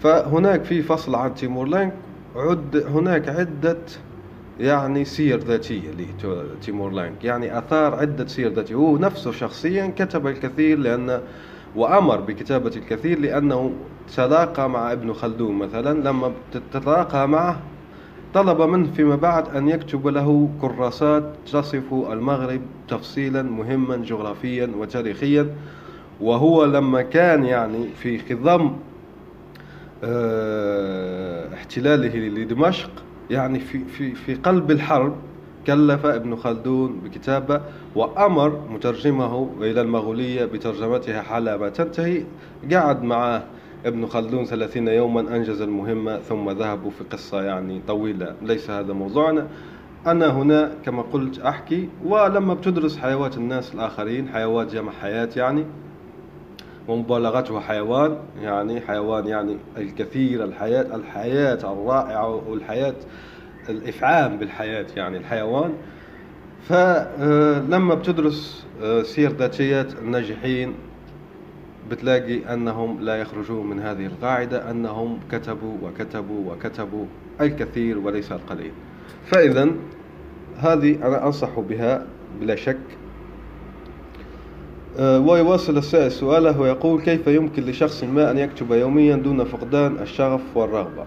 فهناك 0.02 0.64
في 0.64 0.82
فصل 0.82 1.16
عن 1.16 1.36
تيمور 1.36 1.68
لينك 1.68 1.94
عد 2.36 2.84
هناك 2.88 3.30
عدة 3.30 3.78
يعني 4.60 5.06
سير 5.06 5.40
ذاتية 5.40 5.92
لتيمور 6.24 6.94
لينك. 6.94 7.24
يعني 7.24 7.58
أثار 7.58 7.96
عدة 7.96 8.28
سير 8.28 8.54
ذاتية. 8.54 8.76
هو 8.76 8.98
نفسه 8.98 9.32
شخصيا 9.32 9.94
كتب 9.98 10.28
الكثير 10.28 10.78
لأن 10.78 11.22
وأمر 11.76 12.22
بكتابة 12.22 12.72
الكثير 12.76 13.20
لأنه 13.20 13.72
تلاقى 14.16 14.70
مع 14.70 14.92
ابن 14.92 15.14
خلدون 15.14 15.56
مثلا 15.56 16.10
لما 16.10 16.32
تتلاقى 16.72 17.28
معه 17.28 17.60
طلب 18.34 18.62
منه 18.62 18.92
فيما 18.92 19.16
بعد 19.16 19.56
أن 19.56 19.70
يكتب 19.70 20.08
له 20.08 20.50
كراسات 20.62 21.24
تصف 21.52 21.94
المغرب 21.94 22.62
تفصيلا 22.88 23.42
مهما 23.42 23.96
جغرافيا 23.98 24.70
وتاريخيا. 24.78 25.48
وهو 26.22 26.66
لما 26.66 27.02
كان 27.02 27.44
يعني 27.46 27.88
في 27.96 28.20
خضم 28.20 28.72
آه 30.04 31.54
احتلاله 31.54 32.16
لدمشق 32.16 32.90
يعني 33.30 33.60
في 33.60 33.80
في 33.86 34.16
في 34.16 34.34
قلب 34.36 34.72
الحرب 34.72 35.16
كلف 35.68 36.06
ابن 36.06 36.36
خلدون 36.36 37.00
بكتابة 37.00 37.62
وأمر 37.96 38.62
مترجمه 38.70 39.50
إلى 39.62 39.82
المغولية 39.82 40.46
بترجمتها 40.46 41.22
حال 41.22 41.56
ما 41.56 41.70
تنتهي. 41.70 42.24
قعد 42.72 43.04
معه 43.04 43.44
ابن 43.86 44.06
خلدون 44.06 44.46
ثلاثين 44.46 44.88
يوما 44.88 45.22
أنجز 45.22 45.62
المهمة 45.62 46.18
ثم 46.18 46.50
ذهبوا 46.50 46.92
في 46.92 47.04
قصة 47.04 47.42
يعني 47.42 47.82
طويلة. 47.88 48.36
ليس 48.42 48.70
هذا 48.70 48.94
موضوعنا. 48.94 49.48
أنا 50.08 50.28
هنا 50.32 50.72
كما 50.86 51.02
قلت 51.02 51.40
أحكي 51.40 51.90
ولما 52.06 52.54
بتدرس 52.54 52.98
حيوات 52.98 53.38
الناس 53.38 53.74
الآخرين 53.74 54.28
حيوات 54.28 54.74
جمع 54.74 54.92
حياة 54.92 55.30
يعني 55.36 55.66
ومبالغته 56.88 57.60
حيوان 57.60 58.18
يعني 58.42 58.82
حيوان 58.82 59.28
يعني 59.28 59.58
الكثير 59.78 60.44
الحياة 60.44 60.96
الحياة 60.96 61.74
الرائعة 61.74 62.50
والحياة 62.50 62.96
الإفعام 63.70 64.38
بالحياة 64.38 64.86
يعني 64.96 65.18
الحيوان. 65.18 65.74
فلما 66.70 67.96
بتدرس 67.96 68.66
آه، 68.84 69.04
سير 69.04 69.32
ذاتيات 69.32 69.94
الناجحين 70.00 70.74
بتلاقي 71.92 72.54
أنهم 72.54 73.02
لا 73.02 73.16
يخرجون 73.16 73.68
من 73.68 73.80
هذه 73.80 74.06
القاعدة 74.06 74.72
أنهم 74.72 75.20
كتبوا 75.32 75.78
وكتبوا 75.84 76.54
وكتبوا 76.54 77.06
الكثير 77.42 77.98
وليس 78.00 78.32
القليل. 78.32 78.72
فإذا 79.26 79.70
هذه 80.58 81.08
أنا 81.08 81.26
أنصح 81.26 81.60
بها 81.60 82.06
بلا 82.42 82.56
شك. 82.56 82.78
آه، 85.00 85.20
ويواصل 85.20 85.78
السائل 85.78 86.12
سؤاله 86.12 86.60
ويقول 86.60 87.02
كيف 87.02 87.28
يمكن 87.28 87.64
لشخص 87.64 88.04
ما 88.04 88.32
أن 88.32 88.38
يكتب 88.38 88.72
يوميا 88.72 89.16
دون 89.16 89.44
فقدان 89.44 89.98
الشغف 90.02 90.42
والرغبة؟ 90.58 91.06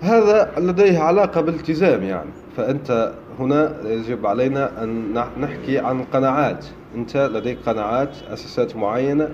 هذا 0.00 0.52
لديه 0.58 0.98
علاقة 0.98 1.40
بالالتزام 1.40 2.02
يعني. 2.02 2.30
فأنت 2.56 3.14
هنا 3.38 3.80
يجب 3.84 4.26
علينا 4.26 4.82
أن 4.82 5.12
نحكي 5.38 5.78
عن 5.78 6.02
قناعات. 6.02 6.66
أنت 6.94 7.16
لديك 7.16 7.58
قناعات 7.66 8.16
أساسات 8.28 8.76
معينة 8.76 9.28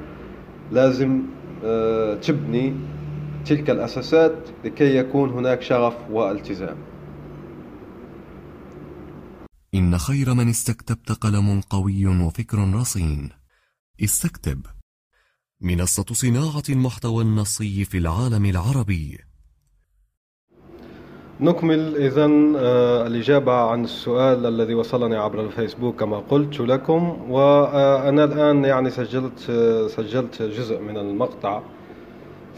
لازم 0.72 1.22
آه، 1.64 2.14
تبني 2.14 2.74
تلك 3.46 3.70
الأساسات 3.70 4.48
لكي 4.64 4.96
يكون 4.96 5.30
هناك 5.30 5.62
شغف 5.62 5.94
والتزام. 6.10 6.76
إن 9.74 9.98
خير 9.98 10.34
من 10.34 10.48
استكتبت 10.48 11.12
قلم 11.12 11.60
قوي 11.70 12.06
وفكر 12.06 12.74
رصين. 12.74 13.30
استكتب. 14.04 14.66
منصة 15.60 16.04
صناعة 16.12 16.62
المحتوى 16.68 17.24
النصي 17.24 17.84
في 17.84 17.98
العالم 17.98 18.44
العربي. 18.44 19.31
نكمل 21.40 21.96
إذا 21.96 22.30
آه، 22.56 23.06
الإجابة 23.06 23.52
عن 23.52 23.84
السؤال 23.84 24.46
الذي 24.46 24.74
وصلني 24.74 25.16
عبر 25.16 25.40
الفيسبوك 25.40 26.00
كما 26.00 26.22
قلت 26.30 26.60
لكم 26.60 27.16
وأنا 27.30 28.24
الآن 28.24 28.64
يعني 28.64 28.90
سجلت 28.90 29.50
آه، 29.50 29.86
سجلت 29.86 30.42
جزء 30.42 30.80
من 30.80 30.96
المقطع. 30.96 31.60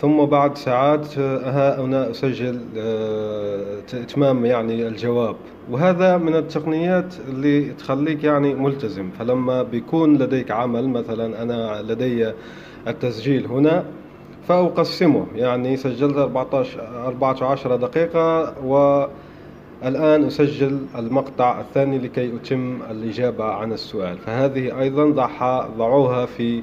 ثم 0.01 0.25
بعد 0.25 0.57
ساعات 0.57 1.19
ها 1.19 1.81
هنا 1.81 2.11
أسجل 2.11 2.61
آه، 2.77 3.79
إتمام 3.95 4.45
يعني 4.45 4.89
الجواب. 4.89 5.37
وهذا 5.71 6.17
من 6.17 6.37
التقنيات 6.37 7.15
اللي 7.29 7.71
تخليك 7.71 8.25
يعني 8.25 8.55
ملتزم. 8.55 9.11
فلما 9.19 9.63
بيكون 9.63 10.17
لديك 10.19 10.51
عمل 10.51 10.89
مثلا 10.89 11.43
أنا 11.43 11.83
لدي 11.83 12.33
التسجيل 12.89 13.47
هنا 13.47 13.85
فأقسمه. 14.49 15.27
يعني 15.35 15.77
سجلت 15.77 16.17
14 16.17 17.07
14 17.07 17.77
دقيقة 17.77 18.55
والآن 18.65 20.25
أسجل 20.25 20.79
المقطع 20.99 21.61
الثاني 21.61 21.99
لكي 21.99 22.37
أتم 22.37 22.79
الإجابة 22.91 23.45
عن 23.45 23.73
السؤال. 23.73 24.19
فهذه 24.19 24.81
أيضا 24.81 25.05
ضعوها 25.79 26.27
في 26.27 26.63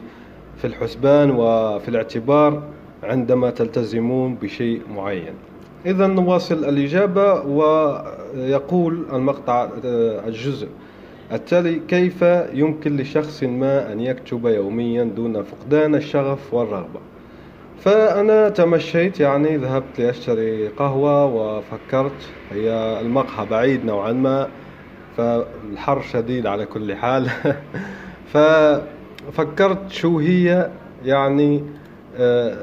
في 0.57 0.67
الحسبان 0.67 1.31
وفي 1.31 1.89
الاعتبار 1.89 2.63
عندما 3.03 3.49
تلتزمون 3.49 4.35
بشيء 4.35 4.81
معين. 4.95 5.33
إذا 5.85 6.07
نواصل 6.07 6.65
الإجابة 6.65 7.33
ويقول 7.41 9.05
المقطع 9.13 9.69
آه، 9.85 10.27
الجزء 10.27 10.67
التالي 11.31 11.81
كيف 11.87 12.21
يمكن 12.53 12.97
لشخص 12.97 13.43
ما 13.43 13.93
أن 13.93 13.99
يكتب 13.99 14.45
يوميا 14.45 15.03
دون 15.03 15.43
فقدان 15.43 15.95
الشغف 15.95 16.53
والرغبة؟ 16.53 16.99
فأنا 17.81 18.49
تمشيت 18.49 19.19
يعني 19.19 19.57
ذهبت 19.57 19.99
لأشتري 19.99 20.67
قهوة 20.67 21.25
وفكرت 21.25 22.29
هي 22.51 22.99
المقهى 23.01 23.45
بعيد 23.45 23.85
نوعا 23.85 24.11
ما 24.11 24.47
فالحر 25.17 26.01
شديد 26.01 26.47
على 26.47 26.65
كل 26.65 26.95
حال. 26.95 27.29
ففكرت 28.33 29.91
شو 29.91 30.19
هي 30.19 30.71
يعني 31.05 31.63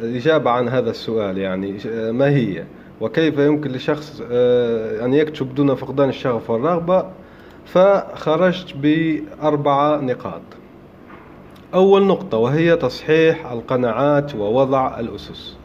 الإجابة 0.02 0.50
عن 0.50 0.68
هذا 0.68 0.90
السؤال 0.90 1.38
يعني 1.38 1.78
ما 2.12 2.28
هي؟ 2.28 2.64
وكيف 3.00 3.38
يمكن 3.38 3.70
لشخص 3.70 4.22
آه، 4.30 5.04
أن 5.04 5.14
يكتب 5.14 5.54
دون 5.54 5.74
فقدان 5.74 6.08
الشغف 6.08 6.50
والرغبة؟ 6.50 7.04
فخرجت 7.64 8.76
بأربعة 8.76 10.00
نقاط. 10.00 10.57
أول 11.74 12.02
نقطة 12.02 12.38
وهي 12.38 12.76
تصحيح 12.76 13.52
القناعات 13.52 14.34
ووضع 14.34 15.00
الأسس. 15.00 15.56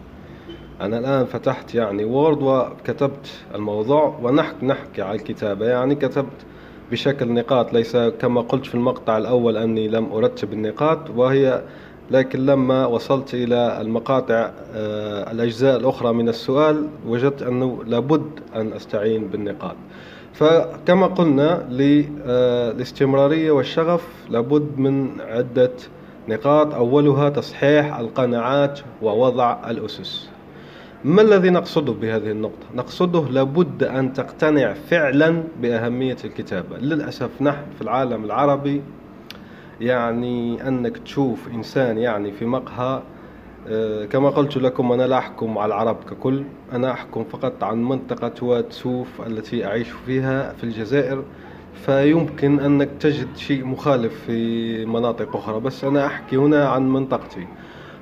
أنا 0.81 0.99
الآن 0.99 1.25
فتحت 1.25 1.75
يعني 1.75 2.05
وورد 2.05 2.41
وكتبت 2.41 3.31
الموضوع 3.55 4.19
ونحكي 4.23 4.65
نحكي 4.65 5.01
على 5.01 5.15
الكتابة. 5.15 5.65
يعني 5.65 5.95
كتبت 5.95 6.45
بشكل 6.91 7.33
نقاط 7.33 7.73
ليس 7.73 7.97
كما 7.97 8.41
قلت 8.41 8.65
في 8.65 8.75
المقطع 8.75 9.17
الأول 9.17 9.57
أني 9.57 9.87
لم 9.87 10.13
أرتب 10.13 10.53
النقاط 10.53 11.09
وهي 11.09 11.61
لكن 12.11 12.45
لما 12.45 12.85
وصلت 12.85 13.33
إلى 13.33 13.81
المقاطع 13.81 14.51
آه، 14.75 15.31
الأجزاء 15.31 15.77
الأخرى 15.79 16.13
من 16.13 16.29
السؤال 16.29 16.87
وجدت 17.07 17.41
أنه 17.41 17.83
لابد 17.87 18.39
أن 18.55 18.73
أستعين 18.73 19.27
بالنقاط. 19.27 19.75
فكما 20.33 21.07
قلنا 21.07 21.67
للاستمرارية 21.69 23.49
آه، 23.49 23.53
والشغف 23.53 24.07
لابد 24.29 24.79
من 24.79 25.21
عدة 25.21 25.71
نقاط. 26.29 26.73
أولها 26.73 27.29
تصحيح 27.29 27.97
القناعات 27.99 28.79
ووضع 29.01 29.69
الأسس. 29.69 30.29
ما 31.05 31.21
الذي 31.21 31.49
نقصده 31.49 31.93
بهذه 31.93 32.31
النقطة؟ 32.31 32.65
نقصده 32.75 33.21
لابد 33.29 33.83
أن 33.83 34.13
تقتنع 34.13 34.73
فعلا 34.73 35.43
بأهمية 35.61 36.17
الكتابة. 36.25 36.77
للأسف 36.77 37.41
نحن 37.41 37.63
في 37.75 37.81
العالم 37.81 38.25
العربي 38.25 38.81
يعني 39.81 40.67
أنك 40.67 40.97
تشوف 40.97 41.47
إنسان 41.47 41.97
يعني 41.97 42.31
في 42.31 42.45
مقهى 42.45 43.01
كما 44.11 44.29
قلت 44.29 44.57
لكم 44.57 44.91
أنا 44.91 45.07
لا 45.07 45.17
أحكم 45.17 45.57
على 45.57 45.67
العرب 45.67 45.97
ككل. 46.09 46.43
أنا 46.73 46.91
أحكم 46.91 47.23
فقط 47.23 47.63
عن 47.63 47.83
منطقة 47.83 48.45
واد 48.45 48.65
سوف 48.69 49.07
التي 49.27 49.65
أعيش 49.65 49.87
فيها 50.05 50.53
في 50.53 50.63
الجزائر. 50.63 51.23
فيمكن 51.85 52.59
أنك 52.59 52.89
تجد 52.99 53.27
شيء 53.37 53.65
مخالف 53.65 54.13
في 54.25 54.85
مناطق 54.85 55.35
أخرى 55.35 55.59
بس 55.59 55.83
أنا 55.83 56.05
أحكي 56.05 56.37
هنا 56.37 56.67
عن 56.67 56.89
منطقتي. 56.89 57.47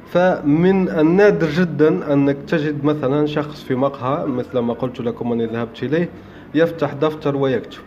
فمن 0.09 0.89
النادر 0.89 1.49
جدا 1.49 2.13
أنك 2.13 2.37
تجد 2.47 2.83
مثلا 2.83 3.25
شخص 3.25 3.63
في 3.63 3.75
مقهى 3.75 4.25
مثل 4.25 4.59
ما 4.59 4.73
قلت 4.73 4.99
لكم 5.01 5.31
أني 5.31 5.45
ذهبت 5.45 5.83
إليه 5.83 6.09
يفتح 6.55 6.93
دفتر 6.93 7.35
ويكتب. 7.35 7.81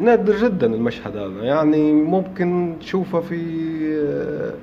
نادر 0.00 0.36
جدا 0.36 0.74
المشهد 0.74 1.16
هذا. 1.16 1.42
يعني 1.42 1.92
ممكن 1.92 2.76
تشوفه 2.80 3.20
في 3.20 3.36
آه، 4.04 4.54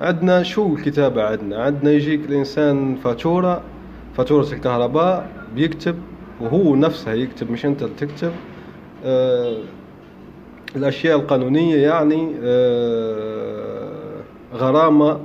عندنا 0.00 0.42
شو 0.42 0.74
الكتابة 0.76 1.22
عندنا؟ 1.22 1.62
عندنا 1.64 1.90
يجيك 1.90 2.20
الإنسان 2.26 2.96
فاتورة 2.96 3.62
فاتورة 4.16 4.52
الكهرباء 4.52 5.30
بيكتب 5.54 5.94
وهو 6.40 6.76
نفسه 6.76 7.12
يكتب 7.12 7.50
مش 7.50 7.66
أنت 7.66 7.82
اللي 7.82 7.94
تكتب. 7.94 8.32
آه 9.04 9.56
الأشياء 10.76 11.18
القانونية 11.18 11.76
يعني 11.76 12.34
آه 12.42 14.20
غرامة 14.54 15.20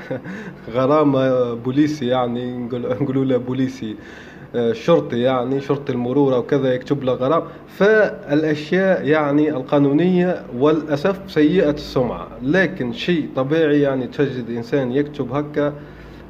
غرامة 0.74 1.54
بوليسي 1.54 2.06
يعني 2.06 2.56
نقولوا 3.00 3.24
له 3.24 3.36
بوليسي. 3.36 3.96
شرطي 4.72 5.20
يعني 5.20 5.60
شرطي 5.60 5.92
المرور 5.92 6.34
أو 6.34 6.42
كذا 6.42 6.74
يكتب 6.74 7.04
له 7.04 7.12
غرام. 7.12 7.42
فالأشياء 7.68 9.06
يعني 9.06 9.50
القانونية 9.50 10.42
والأسف 10.58 11.20
سيئة 11.28 11.70
السمعة. 11.70 12.28
لكن 12.42 12.92
شيء 12.92 13.28
طبيعي 13.36 13.80
يعني 13.80 14.06
تجد 14.06 14.50
إنسان 14.50 14.92
يكتب 14.92 15.32
هكا 15.32 15.72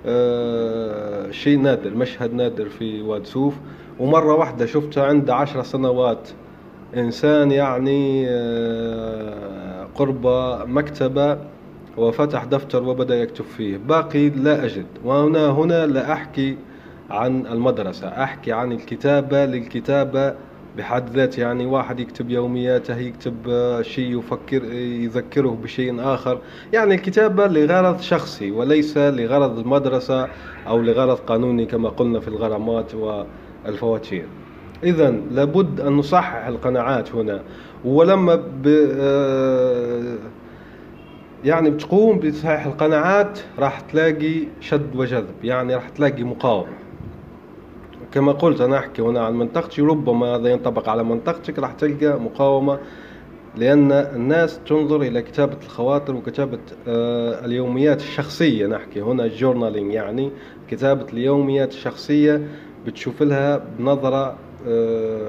آه 0.06 1.30
شيء 1.30 1.58
نادر 1.58 1.90
مشهد 1.94 2.34
نادر 2.34 2.68
في 2.68 3.02
واد 3.02 3.26
سوف. 3.26 3.54
ومرة 4.00 4.34
واحدة 4.34 4.66
شفتها 4.66 5.04
عنده 5.06 5.34
عشر 5.34 5.62
سنوات 5.62 6.28
إنسان 6.96 7.50
يعني 7.50 8.26
آه 8.28 9.86
قرب 9.94 10.26
مكتبة 10.68 11.38
وفتح 11.96 12.44
دفتر 12.44 12.82
وبدأ 12.82 13.14
يكتب 13.16 13.44
فيه. 13.44 13.76
باقي 13.76 14.28
لا 14.28 14.64
أجد. 14.64 14.86
وهنا 15.04 15.50
هنا 15.50 15.86
لا 15.86 16.12
أحكي 16.12 16.56
عن 17.10 17.46
المدرسة 17.46 18.08
أحكي 18.08 18.52
عن 18.52 18.72
الكتابة 18.72 19.44
للكتابة 19.44 20.34
بحد 20.76 21.10
ذات 21.10 21.38
يعني 21.38 21.66
واحد 21.66 22.00
يكتب 22.00 22.30
يومياته 22.30 22.96
يكتب 22.98 23.34
شيء 23.82 24.18
يفكر 24.18 24.64
يذكره 24.74 25.58
بشيء 25.62 26.00
آخر. 26.00 26.38
يعني 26.72 26.94
الكتابة 26.94 27.46
لغرض 27.46 28.00
شخصي 28.00 28.50
وليس 28.50 28.98
لغرض 28.98 29.58
المدرسة 29.58 30.28
أو 30.66 30.80
لغرض 30.80 31.16
قانوني 31.16 31.66
كما 31.66 31.88
قلنا 31.88 32.20
في 32.20 32.28
الغرامات 32.28 32.94
والفواتير. 32.94 34.26
إذا 34.84 35.10
لابد 35.10 35.80
أن 35.80 35.92
نصحح 35.92 36.46
القناعات 36.46 37.14
هنا. 37.14 37.42
ولما 37.84 38.34
ب 38.34 38.66
يعني 41.44 41.70
بتقوم 41.70 42.18
بتصحيح 42.18 42.66
القناعات 42.66 43.38
راح 43.58 43.80
تلاقي 43.80 44.46
شد 44.60 44.96
وجذب 44.96 45.44
يعني 45.44 45.74
راح 45.74 45.88
تلاقي 45.88 46.24
مقاومة. 46.24 46.83
كما 48.14 48.32
قلت 48.32 48.60
أنا 48.60 48.78
أحكي 48.78 49.02
هنا 49.02 49.20
عن 49.24 49.34
منطقتي. 49.34 49.82
ربما 49.82 50.26
هذا 50.36 50.48
ينطبق 50.48 50.88
على 50.88 51.04
منطقتك 51.04 51.58
راح 51.58 51.72
تلقى 51.72 52.20
مقاومة 52.20 52.78
لأن 53.56 53.92
الناس 53.92 54.60
تنظر 54.66 55.02
إلى 55.02 55.22
كتابة 55.22 55.56
الخواطر 55.64 56.14
وكتابة 56.14 56.58
آه، 56.88 57.44
اليوميات 57.44 58.00
الشخصية. 58.00 58.66
نحكي 58.66 59.00
هنا 59.02 59.26
جورنالينج 59.26 59.92
يعني 59.92 60.30
كتابة 60.70 61.06
اليوميات 61.12 61.72
الشخصية 61.72 62.48
بتشوف 62.86 63.22
لها 63.22 63.62
بنظرة 63.78 64.36
آه، 64.68 65.28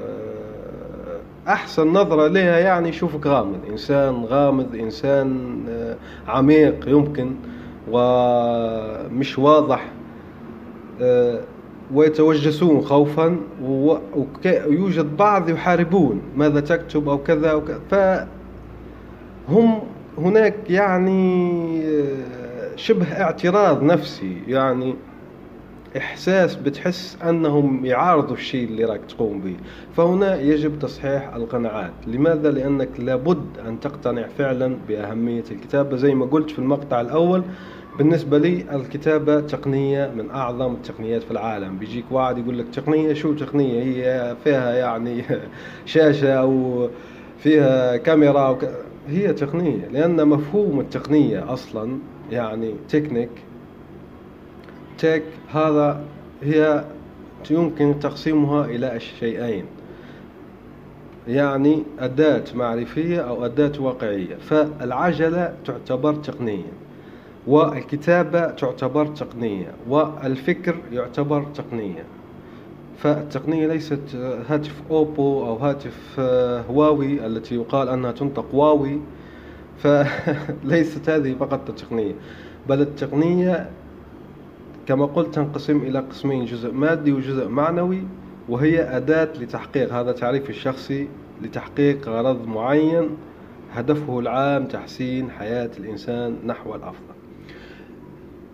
أحسن 1.47 1.87
نظرة 1.87 2.27
لها 2.27 2.59
يعني 2.59 2.89
يشوفك 2.89 3.27
غامض 3.27 3.59
إنسان 3.69 4.25
غامض 4.25 4.75
إنسان 4.75 5.59
آه، 5.69 5.95
عميق 6.27 6.89
يمكن 6.89 7.35
ومش 7.91 9.39
واضح 9.39 9.91
ويتوجسون 11.93 12.81
خوفا 12.81 13.37
ويوجد 13.61 15.17
بعض 15.17 15.49
يحاربون 15.49 16.21
ماذا 16.35 16.59
تكتب 16.59 17.09
أو 17.09 17.17
كذا 17.17 17.53
وكذا 17.53 17.79
فهم 17.91 19.79
هناك 20.17 20.55
يعني 20.69 21.81
آه، 21.85 22.75
شبه 22.75 23.05
اعتراض 23.05 23.83
نفسي 23.83 24.37
يعني 24.47 24.95
إحساس 25.97 26.55
بتحس 26.55 27.17
أنهم 27.29 27.85
يعارضوا 27.85 28.35
الشيء 28.35 28.67
اللي 28.67 28.85
راك 28.85 29.01
تقوم 29.09 29.41
به. 29.41 29.55
فهنا 29.97 30.41
يجب 30.41 30.79
تصحيح 30.79 31.33
القناعات. 31.35 31.93
لماذا؟ 32.07 32.51
لأنك 32.51 32.89
لابد 32.99 33.45
أن 33.67 33.79
تقتنع 33.79 34.27
فعلا 34.37 34.77
بأهمية 34.87 35.43
الكتابة. 35.51 35.97
زي 35.97 36.15
ما 36.15 36.25
قلت 36.25 36.51
في 36.51 36.59
المقطع 36.59 37.01
الأول 37.01 37.43
بالنسبة 37.97 38.37
لي 38.37 38.75
الكتابة 38.75 39.39
تقنية 39.39 40.11
من 40.15 40.31
أعظم 40.31 40.73
التقنيات 40.73 41.23
في 41.23 41.31
العالم. 41.31 41.77
بيجيك 41.77 42.05
واحد 42.11 42.37
يقول 42.37 42.59
لك 42.59 42.65
تقنية 42.69 43.13
شو 43.13 43.33
تقنية؟ 43.33 43.83
هي 43.83 44.35
فيها 44.43 44.73
يعني 44.75 45.23
شاشة 45.85 46.33
أو 46.33 46.89
فيها 47.37 47.97
كاميرا 47.97 48.49
وك... 48.49 48.69
هي 49.07 49.33
تقنية 49.33 49.87
لأن 49.87 50.27
مفهوم 50.27 50.79
التقنية 50.79 51.53
أصلا 51.53 51.97
يعني 52.31 52.75
تكنيك 52.89 53.29
تك 54.97 55.23
هذا 55.51 56.01
هي 56.43 56.85
يمكن 57.51 57.99
تقسيمها 57.99 58.65
إلى 58.65 58.99
شيئين 58.99 59.65
يعني 61.27 61.83
أداة 61.99 62.43
معرفية 62.55 63.19
أو 63.21 63.45
أداة 63.45 63.81
واقعية. 63.81 64.35
فالعجلة 64.35 65.53
تعتبر 65.65 66.15
تقنية 66.15 66.84
والكتابة 67.47 68.45
تعتبر 68.49 69.05
تقنية 69.05 69.71
والفكر 69.87 70.75
يعتبر 70.91 71.43
تقنية. 71.43 72.05
فالتقنية 72.97 73.67
ليست 73.67 74.15
هاتف 74.49 74.81
أوبو 74.91 75.45
أو 75.45 75.55
هاتف 75.55 76.19
هواوي 76.69 77.25
التي 77.25 77.55
يقال 77.55 77.89
أنها 77.89 78.11
تنطق 78.11 78.55
واوي 78.55 78.99
فليست 79.77 81.09
هذه 81.09 81.35
فقط 81.39 81.69
التقنية 81.69 82.13
بل 82.69 82.81
التقنية 82.81 83.69
كما 84.87 85.05
قلت 85.05 85.35
تنقسم 85.35 85.77
إلى 85.77 85.99
قسمين 85.99 86.45
جزء 86.45 86.71
مادي 86.71 87.13
وجزء 87.13 87.47
معنوي 87.47 88.03
وهي 88.49 88.97
أداة 88.97 89.29
لتحقيق 89.39 89.93
هذا 89.93 90.11
تعريف 90.11 90.49
الشخصي 90.49 91.07
لتحقيق 91.41 92.09
غرض 92.09 92.47
معين 92.47 93.09
هدفه 93.73 94.19
العام 94.19 94.65
تحسين 94.65 95.31
حياة 95.31 95.69
الإنسان 95.79 96.35
نحو 96.45 96.75
الأفضل. 96.75 97.14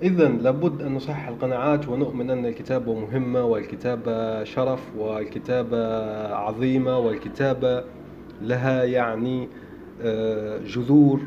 إذا 0.03 0.27
لابد 0.27 0.81
أن 0.81 0.95
نصحح 0.95 1.27
القناعات 1.27 1.89
ونؤمن 1.89 2.29
أن 2.29 2.45
الكتابة 2.45 2.93
مهمة 2.93 3.45
والكتابة 3.45 4.43
شرف 4.43 4.79
والكتابة 4.97 5.77
عظيمة 6.35 6.97
والكتابة 6.97 7.83
لها 8.41 8.83
يعني 8.83 9.47
آه، 10.01 10.57
جذور 10.57 11.19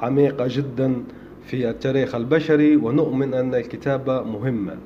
عميقة 0.00 0.44
جدا 0.48 1.04
في 1.44 1.70
التاريخ 1.70 2.14
البشري 2.14 2.76
ونؤمن 2.76 3.34
أن 3.34 3.54
الكتابة 3.54 4.22
مهمة. 4.22 4.76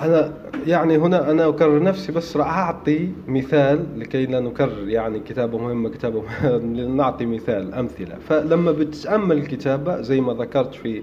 أنا 0.00 0.32
يعني 0.66 0.96
هنا 0.96 1.30
أنا 1.30 1.48
أكرر 1.48 1.82
نفسي 1.82 2.12
بس 2.12 2.36
راح 2.36 2.58
أعطي 2.58 3.08
مثال 3.28 3.86
لكي 3.96 4.26
لا 4.26 4.40
نكرر 4.40 4.88
يعني 4.88 5.20
كتابة 5.20 5.58
مهمة 5.58 5.88
كتابة 5.88 6.22
مهمة 6.22 6.86
نعطي 6.96 7.26
مثال 7.26 7.74
أمثلة 7.74 8.16
فلما 8.28 8.72
بتتأمل 8.72 9.38
الكتابة 9.38 10.00
زي 10.00 10.20
ما 10.20 10.32
ذكرت 10.32 10.74
في 10.74 11.02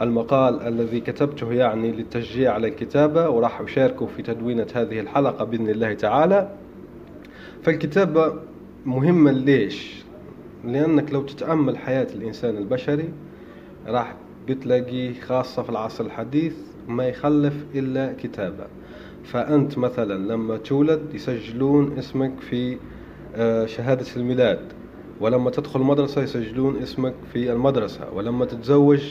المقال 0.00 0.60
الذي 0.60 1.00
كتبته 1.00 1.52
يعني 1.52 1.92
للتشجيع 1.92 2.52
على 2.52 2.68
الكتابة 2.68 3.28
وراح 3.28 3.60
أشاركه 3.60 4.06
في 4.06 4.22
تدوينة 4.22 4.66
هذه 4.74 5.00
الحلقة 5.00 5.44
بإذن 5.44 5.68
الله 5.68 5.94
تعالى 5.94 6.48
فالكتابة 7.62 8.34
مهمة 8.86 9.30
ليش؟ 9.30 10.02
لأنك 10.64 11.12
لو 11.12 11.22
تتأمل 11.22 11.78
حياة 11.78 12.06
الإنسان 12.14 12.56
البشري 12.56 13.08
راح 13.86 14.14
بتلاقيه 14.48 15.20
خاصة 15.20 15.62
في 15.62 15.70
العصر 15.70 16.04
الحديث 16.04 16.54
ما 16.88 17.06
يخلف 17.08 17.54
إلا 17.74 18.14
كتابة. 18.22 18.66
فأنت 19.24 19.78
مثلا 19.78 20.32
لما 20.32 20.56
تولد 20.56 21.00
يسجلون 21.14 21.98
اسمك 21.98 22.32
في 22.40 22.78
آه، 23.36 23.66
شهادة 23.66 24.06
الميلاد 24.16 24.58
ولما 25.20 25.50
تدخل 25.50 25.80
مدرسة 25.80 26.22
يسجلون 26.22 26.76
اسمك 26.82 27.14
في 27.32 27.52
المدرسة 27.52 28.10
ولما 28.14 28.44
تتزوج 28.44 29.02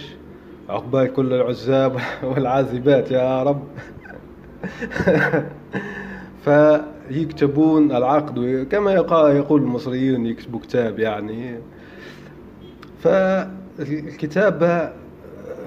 عقبال 0.69 1.13
كل 1.13 1.33
العزاب 1.33 1.99
والعازبات 2.29 3.11
يا 3.11 3.43
رب. 3.43 3.63
فيكتبون 6.45 7.91
العقد 7.91 8.67
كما 8.71 8.93
يقول 9.31 9.61
المصريون 9.61 10.25
يكتبوا 10.25 10.59
كتاب 10.59 10.99
يعني. 10.99 11.59
فالكتابة 13.03 14.91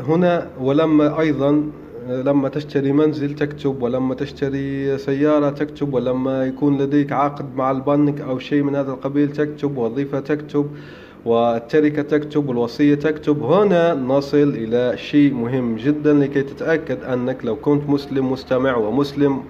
هنا 0.07 0.47
ولما 0.61 1.21
أيضا 1.21 1.71
لما 2.09 2.49
تشتري 2.49 2.93
منزل 2.93 3.35
تكتب 3.35 3.83
ولما 3.83 4.15
تشتري 4.15 4.99
سيارة 4.99 5.51
تكتب 5.51 5.95
ولما 5.95 6.47
يكون 6.47 6.79
لديك 6.79 7.13
عقد 7.13 7.57
مع 7.57 7.71
البنك 7.71 8.21
أو 8.21 8.39
شيء 8.39 8.63
من 8.63 8.75
هذا 8.75 8.91
القبيل 8.93 9.33
تكتب 9.33 9.77
وظيفة 9.79 10.21
تكتب 10.21 10.71
والتركة 11.25 12.03
تكتب 12.03 12.49
والوصية 12.49 12.95
تكتب. 12.95 13.43
هنا 13.43 13.95
نصل 13.95 14.49
إلى 14.57 14.97
شيء 14.97 15.35
مهم 15.35 15.77
جدا 15.77 16.13
لكي 16.13 16.43
تتأكد 16.43 17.05
أنك 17.05 17.45
لو 17.45 17.57
كنت 17.57 17.89
مسلم 17.89 18.33
مستمع 18.33 18.77
ومسلم. 18.77 19.43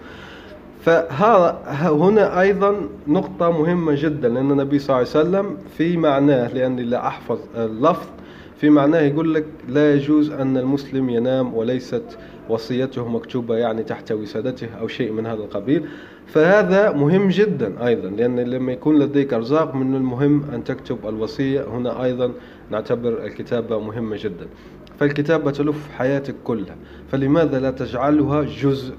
فهذا 0.80 1.58
هنا 1.72 2.40
أيضا 2.40 2.74
نقطة 3.08 3.50
مهمة 3.50 3.92
جدا 3.96 4.28
لأن 4.28 4.50
النبي 4.50 4.78
صلى 4.78 4.96
الله 4.96 5.08
عليه 5.16 5.28
وسلم 5.28 5.56
في 5.78 5.96
معناه 5.96 6.54
لأني 6.54 6.82
لا 6.82 7.06
أحفظ 7.06 7.38
اللفظ 7.56 8.06
في 8.60 8.70
معناه 8.70 9.00
يقول 9.00 9.34
لك 9.34 9.44
لا 9.68 9.94
يجوز 9.94 10.30
أن 10.30 10.56
المسلم 10.56 11.10
ينام 11.10 11.54
وليست 11.54 12.02
وصيته 12.50 13.08
مكتوبة 13.08 13.56
يعني 13.56 13.82
تحت 13.82 14.12
وسادته 14.12 14.68
أو 14.80 14.88
شيء 14.88 15.12
من 15.12 15.26
هذا 15.26 15.42
القبيل. 15.42 15.84
فهذا 16.26 16.92
مهم 16.92 17.28
جدا 17.28 17.86
أيضا 17.86 18.08
لأن 18.08 18.40
لما 18.40 18.72
يكون 18.72 18.98
لديك 18.98 19.34
أرزاق 19.34 19.74
من 19.74 19.94
المهم 19.94 20.44
أن 20.54 20.64
تكتب 20.64 21.08
الوصية 21.08 21.64
هنا 21.64 22.04
أيضا 22.04 22.32
نعتبر 22.70 23.24
الكتابة 23.24 23.80
مهمة 23.80 24.16
جدا. 24.20 24.46
فالكتابة 24.98 25.50
تلف 25.50 25.88
حياتك 25.98 26.34
كلها 26.44 26.76
فلماذا 27.12 27.60
لا 27.60 27.70
تجعلها 27.70 28.42
جزء 28.42 28.94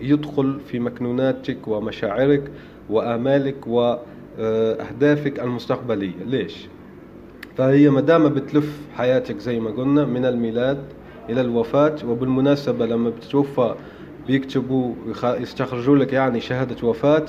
يدخل 0.00 0.60
في 0.60 0.78
مكنوناتك 0.78 1.68
ومشاعرك 1.68 2.50
وآمالك 2.90 3.66
وأهدافك 3.66 5.40
المستقبلية؟ 5.40 6.24
ليش؟ 6.26 6.66
فهي 7.56 7.90
مدام 7.90 8.28
بتلف 8.28 8.80
حياتك 8.96 9.38
زي 9.38 9.60
ما 9.60 9.70
قلنا 9.70 10.04
من 10.04 10.24
الميلاد 10.24 10.78
إلى 11.30 11.40
الوفاة 11.40 11.96
وبالمناسبة 12.06 12.86
لما 12.86 13.10
بتتوفى 13.10 13.74
بيكتبوا 14.26 14.94
يستخرجوا 15.24 15.96
لك 15.96 16.12
يعني 16.12 16.40
شهادة 16.40 16.88
وفاة 16.88 17.24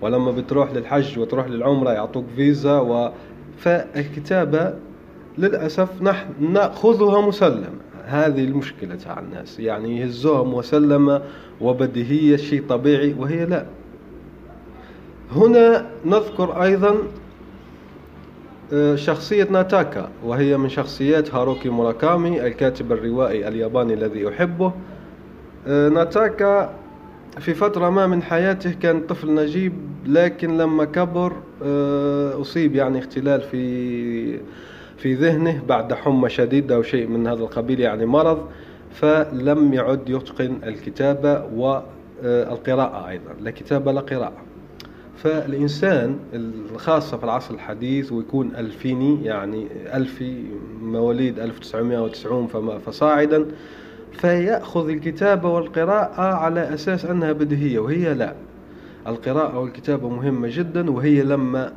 ولما 0.00 0.30
بتروح 0.30 0.72
للحج 0.72 1.18
وتروح 1.18 1.46
للعمرة 1.48 1.90
يعطوك 1.90 2.24
فيزا 2.36 2.78
و 2.78 3.10
فالكتابة 3.58 4.74
للأسف 5.38 6.02
نحن 6.02 6.52
نأخذها 6.52 7.20
مسلمة. 7.20 7.68
هذه 8.04 8.44
المشكلة 8.44 8.94
تاع 8.94 9.18
الناس. 9.20 9.60
يعني 9.60 10.00
يهزوها 10.00 10.44
مسلمة 10.44 11.22
وبديهية 11.60 12.36
شيء 12.36 12.64
طبيعي 12.68 13.14
وهي 13.18 13.46
لا. 13.46 13.66
هنا 15.32 15.86
نذكر 16.04 16.62
أيضا 16.62 16.88
آه، 16.90 16.96
شخصية 18.94 19.44
ناتاكا 19.50 20.10
وهي 20.24 20.56
من 20.56 20.68
شخصيات 20.68 21.34
هاروكي 21.34 21.68
موراكامي 21.68 22.46
الكاتب 22.46 22.92
الروائي 22.92 23.48
الياباني 23.48 23.94
الذي 23.94 24.28
أحبه. 24.28 24.72
آه، 25.66 25.88
ناتاكا 25.88 26.74
في 27.38 27.54
فترة 27.54 27.90
ما 27.90 28.06
من 28.06 28.22
حياته 28.22 28.72
كان 28.72 29.00
طفل 29.00 29.34
نجيب 29.34 29.72
لكن 30.06 30.56
لما 30.56 30.84
كبر 30.84 31.32
آه، 31.62 32.40
أصيب 32.40 32.74
يعني 32.74 32.98
اختلال 32.98 33.40
في 33.40 34.38
في 34.96 35.14
ذهنه 35.14 35.62
بعد 35.68 35.92
حمى 35.92 36.28
شديدة 36.28 36.74
أو 36.74 36.82
شيء 36.82 37.06
من 37.06 37.26
هذا 37.26 37.42
القبيل 37.42 37.80
يعني 37.80 38.06
مرض 38.06 38.46
فلم 38.90 39.74
يعد 39.74 40.08
يتقن 40.08 40.58
الكتابة 40.64 41.44
والقراءة 41.54 43.08
أيضا. 43.08 43.32
لا 43.40 43.50
كتابة 43.50 43.92
لا 43.92 44.00
قراءة. 44.00 44.53
فالإنسان 45.16 46.18
الخاصة 46.34 47.16
في 47.16 47.24
العصر 47.24 47.54
الحديث 47.54 48.12
ويكون 48.12 48.54
ألفيني 48.56 49.24
يعني 49.24 49.66
ألفي 49.94 50.44
مواليد 50.82 51.38
1990 51.38 52.46
فما 52.46 52.78
فصاعدا 52.78 53.46
فيأخذ 54.12 54.88
الكتابة 54.88 55.48
والقراءة 55.48 56.22
على 56.22 56.74
أساس 56.74 57.04
أنها 57.04 57.32
بديهية 57.32 57.78
وهي 57.78 58.14
لا. 58.14 58.34
القراءة 59.06 59.58
والكتابة 59.58 60.08
مهمة 60.08 60.48
جدا 60.50 60.90
وهي 60.90 61.22
لما 61.22 61.72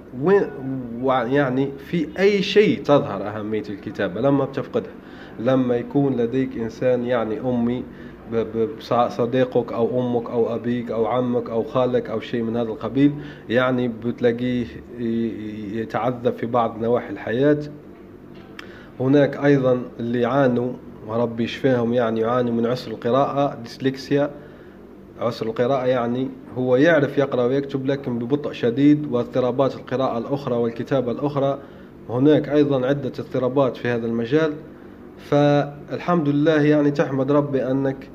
يعني 1.06 1.69
في 1.78 2.08
أي 2.19 2.41
شيء 2.41 2.84
تظهر 2.84 3.28
أهمية 3.28 3.63
الكتابة 3.69 4.21
لما 4.21 4.45
بتفقدها 4.45 4.91
لما 5.39 5.76
يكون 5.76 6.17
لديك 6.17 6.58
إنسان 6.58 7.06
يعني 7.06 7.39
أمي 7.39 7.84
بصديقك 8.79 9.73
أو 9.73 9.99
أمك 10.01 10.29
أو 10.29 10.55
أبيك 10.55 10.91
أو 10.91 11.05
عمك 11.05 11.49
أو 11.49 11.63
خالك 11.63 12.09
أو 12.09 12.19
شيء 12.19 12.43
من 12.43 12.57
هذا 12.57 12.69
القبيل 12.69 13.13
يعني 13.49 13.87
بتلاقيه 13.87 14.65
يتعذب 15.73 16.33
في 16.33 16.45
بعض 16.45 16.77
نواحي 16.81 17.09
الحياة. 17.09 17.59
هناك 18.99 19.45
أيضا 19.45 19.81
اللي 19.99 20.21
يعانوا 20.21 20.73
وربي 21.07 21.43
يشفيهم 21.43 21.93
يعني 21.93 22.19
يعانوا 22.19 22.53
من 22.53 22.65
عسر 22.65 22.91
القراءة 22.91 23.55
ديسلكسيا 23.63 24.29
عسر 25.19 25.45
القراءة 25.45 25.85
يعني 25.85 26.29
هو 26.57 26.75
يعرف 26.75 27.17
يقرأ 27.17 27.43
ويكتب 27.43 27.85
لكن 27.85 28.19
ببطء 28.19 28.51
شديد 28.51 29.11
واضطرابات 29.11 29.75
القراءة 29.75 30.17
الأخرى 30.17 30.55
والكتابة 30.55 31.11
الأخرى. 31.11 31.59
هناك 32.09 32.49
أيضا 32.49 32.85
عدة 32.85 33.11
اضطرابات 33.19 33.77
في 33.77 33.87
هذا 33.87 34.05
المجال. 34.05 34.53
فالحمد 35.17 36.29
لله 36.29 36.61
يعني 36.61 36.91
تحمد 36.91 37.31
ربي 37.31 37.71
أنك 37.71 38.09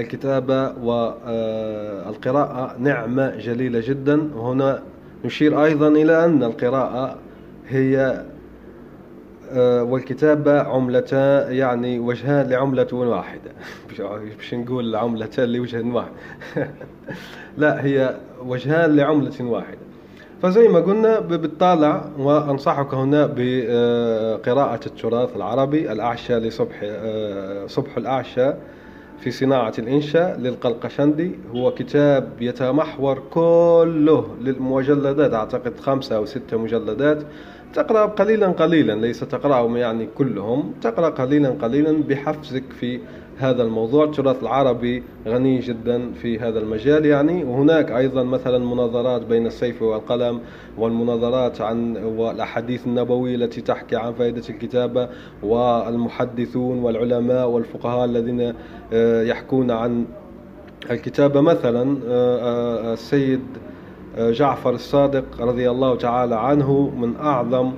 الكتابة 0.00 0.72
والقراءة 0.84 2.76
نعمة 2.78 3.36
جليلة 3.36 3.80
جدا. 3.80 4.30
وهنا 4.34 4.82
نشير 5.24 5.64
أيضا 5.64 5.88
إلى 5.88 6.24
أن 6.24 6.42
القراءة 6.42 7.16
هي 7.68 8.24
آه، 9.50 9.82
والكتابة 9.82 10.60
عملتان 10.60 11.52
يعني 11.52 11.98
وجهان 11.98 12.50
لعملة 12.50 12.86
واحدة. 12.92 13.50
مش 14.38 14.54
نقول 14.54 14.96
عملتان 14.96 15.48
لوجه 15.48 15.82
واحد. 15.82 16.12
لا 17.58 17.84
هي 17.84 18.16
وجهان 18.46 18.96
لعملة 18.96 19.44
واحدة. 19.44 19.78
فزي 20.42 20.68
ما 20.68 20.80
قلنا 20.80 21.20
بتطالع 21.20 22.04
وأنصحك 22.18 22.94
هنا 22.94 23.26
بقراءة 23.36 24.80
التراث 24.86 25.36
العربي 25.36 25.92
الأعشى 25.92 26.34
لصبح 26.34 26.80
آه، 26.82 27.66
صبح 27.66 27.96
الأعشى. 27.96 28.52
في 29.20 29.30
صناعة 29.30 29.72
الإنشاء 29.78 30.38
للقلقشندي 30.40 31.30
هو 31.54 31.74
كتاب 31.74 32.28
يتمحور 32.40 33.22
كله 33.30 34.36
للمجلدات 34.40 35.34
أعتقد 35.34 35.80
خمسة 35.80 36.16
أو 36.16 36.26
ستة 36.26 36.56
مجلدات. 36.56 37.22
تقرأ 37.74 38.06
قليلا 38.06 38.46
قليلا 38.46 38.92
ليس 38.92 39.20
تقرأهم 39.20 39.76
يعني 39.76 40.08
كلهم. 40.14 40.72
تقرأ 40.82 41.08
قليلا 41.08 41.48
قليلا 41.48 42.02
بحفزك 42.08 42.64
في 42.80 43.00
هذا 43.38 43.62
الموضوع. 43.62 44.04
التراث 44.04 44.42
العربي 44.42 45.02
غني 45.26 45.58
جدا 45.58 46.12
في 46.12 46.38
هذا 46.38 46.58
المجال 46.58 47.06
يعني. 47.06 47.44
وهناك 47.44 47.90
أيضا 47.90 48.22
مثلا 48.22 48.58
مناظرات 48.58 49.22
بين 49.22 49.46
السيف 49.46 49.82
والقلم 49.82 50.40
والمناظرات 50.78 51.60
عن 51.60 51.96
والأحاديث 51.96 52.86
النبوية 52.86 53.34
التي 53.34 53.60
تحكي 53.60 53.96
عن 53.96 54.12
فائدة 54.12 54.42
الكتابة 54.50 55.08
والمحدثون 55.42 56.78
والعلماء 56.78 57.48
والفقهاء 57.48 58.04
الذين 58.04 58.54
آه، 58.92 59.22
يحكون 59.22 59.70
عن 59.70 60.04
الكتابة. 60.90 61.40
مثلا 61.40 61.98
آه، 62.08 62.38
آه، 62.38 62.92
السيد 62.92 63.40
جعفر 64.18 64.70
الصادق 64.70 65.24
رضي 65.40 65.70
الله 65.70 65.96
تعالى 65.96 66.34
عنه 66.34 66.92
من 66.96 67.16
أعظم 67.16 67.72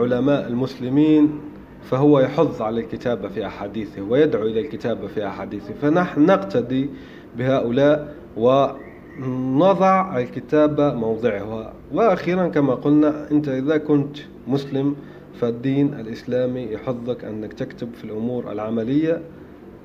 علماء 0.00 0.48
المسلمين. 0.48 1.49
فهو 1.84 2.20
يحض 2.20 2.62
على 2.62 2.80
الكتابة 2.80 3.28
في 3.28 3.46
أحاديثه 3.46 4.02
ويدعو 4.02 4.42
إلى 4.42 4.60
الكتابة 4.60 5.06
في 5.06 5.26
أحاديثه. 5.26 5.74
فنحن 5.82 6.26
نقتدي 6.26 6.90
بهؤلاء 7.38 8.14
ونضع 8.36 10.18
الكتابة 10.18 10.94
موضعها 10.94 11.72
وأخيرا 11.92 12.48
كما 12.48 12.74
قلنا 12.74 13.30
أنت 13.30 13.48
إذا 13.48 13.76
كنت 13.76 14.16
مسلم 14.48 14.96
فالدين 15.40 15.94
الإسلامي 15.94 16.72
يحضك 16.72 17.24
أنك 17.24 17.52
تكتب 17.52 17.88
في 17.94 18.04
الأمور 18.04 18.52
العملية. 18.52 19.22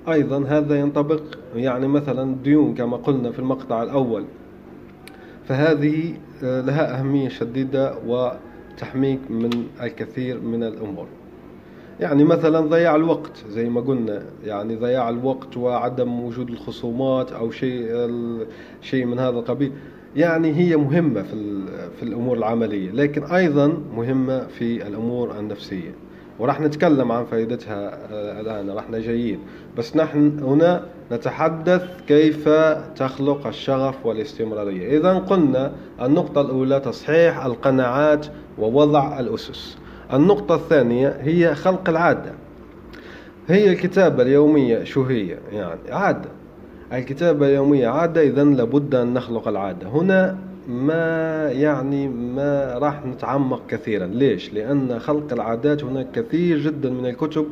أيضا 0.10 0.46
هذا 0.48 0.80
ينطبق 0.80 1.22
يعني 1.56 1.88
مثلا 1.88 2.36
ديون 2.44 2.74
كما 2.76 2.98
قلنا 2.98 3.32
في 3.32 3.40
المقطع 3.40 3.84
الأول. 3.84 4.26
فهذه 5.46 6.14
لها 6.42 7.00
أهمية 7.00 7.30
شديدة 7.30 7.96
وتحميك 8.08 9.20
من 9.30 9.50
الكثير 9.82 10.40
من 10.40 10.64
الأمور. 10.64 11.08
يعني 12.00 12.24
مثلا 12.24 12.60
ضياع 12.60 12.96
الوقت 12.96 13.44
زي 13.50 13.70
ما 13.70 13.82
قلنا 13.82 14.22
يعني 14.44 14.76
ضياع 14.76 15.10
الوقت 15.10 15.58
وعدم 15.58 16.20
وجود 16.20 16.50
الخصومات 16.50 17.32
أو 17.32 17.52
شيء 17.52 18.10
شيء 18.82 19.06
من 19.06 19.20
هذا 19.20 19.40
القبيل. 19.40 19.72
يعني 20.16 20.56
هي 20.56 20.78
مهمة 20.78 21.22
في 21.22 21.62
في 21.98 22.04
الأمور 22.04 22.38
العملية 22.38 22.92
لكن 22.92 23.24
أيضا 23.24 23.78
مهمة 23.96 24.48
في 24.48 24.88
الأمور 24.88 25.40
النفسية. 25.40 25.96
وراح 26.40 26.62
نتكلم 26.62 27.12
عن 27.12 27.26
فائدتها 27.26 28.00
آه، 28.12 28.42
الآن 28.42 28.70
راح 28.70 28.92
جايين 28.92 29.40
بس 29.78 29.96
نحن 29.96 30.40
هنا 30.40 30.86
نتحدث 31.12 31.88
كيف 32.08 32.50
تخلق 32.96 33.48
الشغف 33.48 34.06
والاستمرارية. 34.06 34.98
اذا 34.98 35.14
قلنا 35.14 35.72
النقطة 36.02 36.42
الأولى 36.42 36.80
تصحيح 36.80 37.46
القناعات 37.46 38.28
ووضع 38.58 39.20
الأسس. 39.20 39.78
النقطة 40.14 40.56
الثانية 40.56 41.18
هي 41.22 41.56
خلق 41.56 41.90
العادة. 41.90 42.32
هي 43.48 43.72
الكتابة 43.72 44.24
اليومية 44.24 44.84
شو 44.84 45.04
هي 45.04 45.38
يعني 45.52 45.80
عادة. 45.92 46.30
الكتابة 46.94 47.48
اليومية 47.48 47.88
عادة 47.88 48.22
إذا 48.22 48.44
لابد 48.44 48.96
أن 48.96 49.14
نخلق 49.14 49.48
العادة. 49.48 49.88
هنا 49.88 50.38
ما 50.68 51.52
يعني 51.52 52.08
ما 52.08 52.78
راح 52.78 53.06
نتعمق 53.06 53.62
كثيرا. 53.68 54.06
ليش؟ 54.06 54.54
لأن 54.54 55.00
خلق 55.00 55.34
العادات 55.34 55.84
هناك 55.84 56.08
كثير 56.14 56.60
جدا 56.60 56.90
من 56.90 57.06
الكتب 57.06 57.46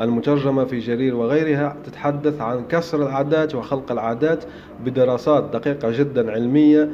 المترجمة 0.00 0.64
في 0.64 0.78
جرير 0.78 1.14
وغيرها 1.16 1.76
تتحدث 1.86 2.40
عن 2.40 2.64
كسر 2.68 3.02
العادات 3.02 3.54
وخلق 3.54 3.92
العادات 3.92 4.44
بدراسات 4.84 5.44
دقيقة 5.52 5.90
جدا 5.90 6.32
علمية. 6.32 6.90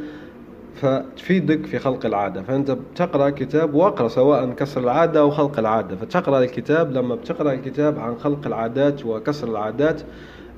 فتفيدك 0.77 1.67
في 1.67 1.79
خلق 1.79 2.07
العادة. 2.07 2.43
فأنت 2.43 2.71
بتقرأ 2.71 3.31
كتاب 3.31 3.75
واقرأ 3.75 4.09
سواء 4.09 4.51
كسر 4.51 4.81
العادة 4.81 5.21
أو 5.21 5.31
خلق 5.31 5.59
العادة. 5.59 5.97
فتقرأ 5.97 6.39
الكتاب 6.39 6.93
لما 6.93 7.15
بتقرأ 7.15 7.53
الكتاب 7.53 7.99
عن 7.99 8.17
خلق 8.17 8.47
العادات 8.47 9.07
وكسر 9.07 9.49
العادات 9.49 10.01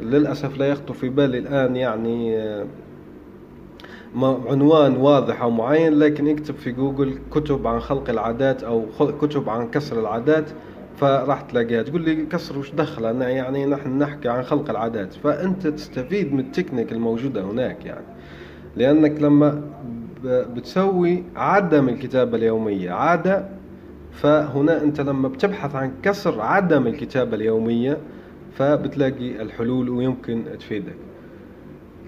للأسف 0.01 0.59
لا 0.59 0.69
يخطر 0.69 0.95
في 0.95 1.09
بالي 1.09 1.39
الآن 1.39 1.77
يعني 1.77 2.37
آه، 2.37 2.67
عنوان 4.49 4.97
واضح 4.97 5.43
أو 5.43 5.51
معين 5.51 5.99
لكن 5.99 6.29
اكتب 6.29 6.55
في 6.55 6.73
جوجل 6.73 7.19
كتب 7.31 7.67
عن 7.67 7.81
خلق 7.81 8.11
العادات 8.11 8.63
أو 8.63 8.87
كتب 9.21 9.49
عن 9.49 9.71
كسر 9.71 10.01
العادات 10.01 10.51
فراح 10.97 11.41
تلاقيها. 11.41 11.83
تقول 11.83 12.03
لي 12.03 12.27
كسر 12.27 12.59
وش 12.59 12.71
دخل؟ 12.71 13.05
أنا 13.05 13.29
يعني 13.29 13.67
نحن 13.67 13.99
نحكي 13.99 14.29
عن 14.29 14.43
خلق 14.43 14.71
العادات. 14.71 15.15
فأنت 15.15 15.67
تستفيد 15.67 16.33
من 16.33 16.41
التكنيك 16.41 16.93
الموجودة 16.93 17.43
هناك 17.43 17.87
يعني. 17.87 18.05
لأنك 18.77 19.23
لما 19.23 19.63
بتسوي 20.25 21.25
عدم 21.37 21.89
الكتابة 21.89 22.37
اليومية. 22.37 22.91
عادة 22.91 23.45
فهنا 24.13 24.83
أنت 24.83 25.01
لما 25.01 25.29
بتبحث 25.29 25.75
عن 25.75 25.93
كسر 26.03 26.41
عدم 26.41 26.87
الكتابة 26.87 27.37
اليومية 27.37 27.99
فبتلاقي 28.55 29.43
الحلول 29.43 29.89
ويمكن 29.89 30.45
تفيدك. 30.61 30.95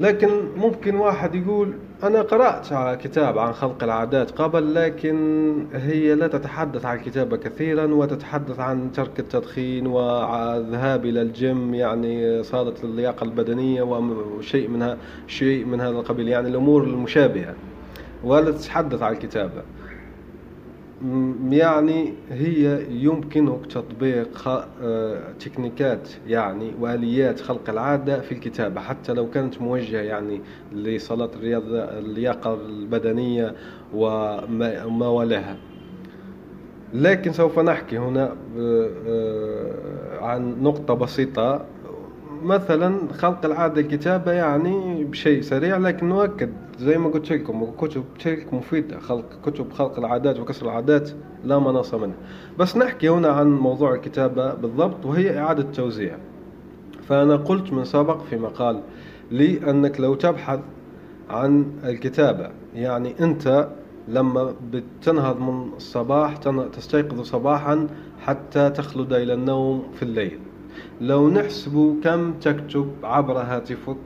لكن 0.01 0.29
ممكن 0.57 0.95
واحد 0.95 1.35
يقول 1.35 1.73
أنا 2.03 2.23
قرأت 2.23 2.73
على 2.73 2.97
كتاب 2.97 3.39
عن 3.39 3.53
خلق 3.53 3.83
العادات 3.85 4.31
قبل 4.31 4.75
لكن 4.75 5.67
هي 5.73 6.15
لا 6.15 6.27
تتحدث 6.27 6.85
عن 6.85 6.97
الكتابة 6.97 7.37
كثيرا 7.37 7.85
وتتحدث 7.85 8.61
عن 8.61 8.93
ترك 8.93 9.21
التدخين 9.21 9.87
والذهاب 9.87 11.05
إلى 11.05 11.23
الجيم 11.23 11.75
يعني 11.75 12.43
صالة 12.43 12.75
اللياقة 12.85 13.25
البدنية 13.25 13.83
وشيء 13.83 14.69
منها 14.69 14.97
شيء 15.27 15.65
من 15.65 15.81
هذا 15.81 15.91
القبيل 15.91 16.29
يعني 16.29 16.49
الأمور 16.49 16.85
المشابهة. 16.85 17.55
ولا 18.25 18.51
تتحدث 18.51 19.03
عن 19.03 19.13
الكتابة. 19.13 19.63
يعني 21.51 22.15
هي 22.31 22.87
يمكنك 22.91 23.67
تطبيق 23.67 24.49
آه، 24.83 25.33
تكنيكات 25.41 26.09
يعني 26.27 26.73
وآليات 26.81 27.41
خلق 27.41 27.71
العادة 27.71 28.21
في 28.21 28.33
الكتابة 28.33 28.81
حتى 28.81 29.13
لو 29.13 29.31
كانت 29.31 29.61
موجهة 29.63 30.01
يعني 30.01 30.41
لصلاة 30.73 31.31
الرياضه 31.37 31.85
اللياقة 31.85 32.55
البدنية 32.55 33.55
وما 33.95 35.09
ولاها 35.09 35.57
لكن 36.95 37.33
سوف 37.33 37.59
نحكي 37.59 37.99
هنا 37.99 38.37
آه، 38.59 38.91
آه، 39.07 40.25
عن 40.25 40.63
نقطة 40.63 40.95
بسيطة. 40.95 41.65
مثلا 42.43 43.13
خلق 43.13 43.45
العادة 43.45 43.81
الكتابة 43.81 44.33
يعني 44.33 45.05
بشيء 45.05 45.43
سريع 45.43 45.77
لكن 45.77 46.09
نؤكد 46.09 46.53
زي 46.79 46.99
ما 46.99 47.09
قلت 47.09 47.33
لكم 47.33 47.71
كتب 47.79 48.05
تلك 48.21 48.55
مفيدة 48.55 48.99
خلق 48.99 49.25
كتب 49.45 49.73
خلق 49.73 49.99
العادات 49.99 50.41
وكسر 50.41 50.67
العادات 50.67 51.11
لا 51.45 51.59
مناص 51.59 51.95
منها 51.95 52.17
بس 52.59 52.77
نحكي 52.77 53.09
هنا 53.09 53.29
عن 53.29 53.59
موضوع 53.59 53.95
الكتابة 53.95 54.55
بالضبط 54.55 55.07
وهي 55.07 55.39
إعادة 55.39 55.63
توزيع. 55.63 56.17
فأنا 57.09 57.37
قلت 57.37 57.73
من 57.73 57.85
سبق 57.85 58.23
في 58.23 58.37
مقال 58.37 58.81
لي 59.31 59.71
أنك 59.71 60.01
لو 60.01 60.15
تبحث 60.15 60.61
عن 61.31 61.67
الكتابة 61.85 62.51
يعني 62.75 63.15
أنت 63.21 63.69
لما 64.09 64.55
بتنهض 64.73 65.41
من 65.41 65.73
الصباح 65.77 66.37
تستيقظ 66.73 67.21
صباحا 67.23 67.87
حتى 68.21 68.71
تخلد 68.71 69.13
إلى 69.13 69.35
النوم 69.35 69.83
في 69.95 70.03
الليل. 70.03 70.39
لو 71.01 71.31
نحسب 71.31 72.01
كم 72.05 72.33
تكتب 72.33 72.93
عبر 73.03 73.39
هاتفك 73.39 73.97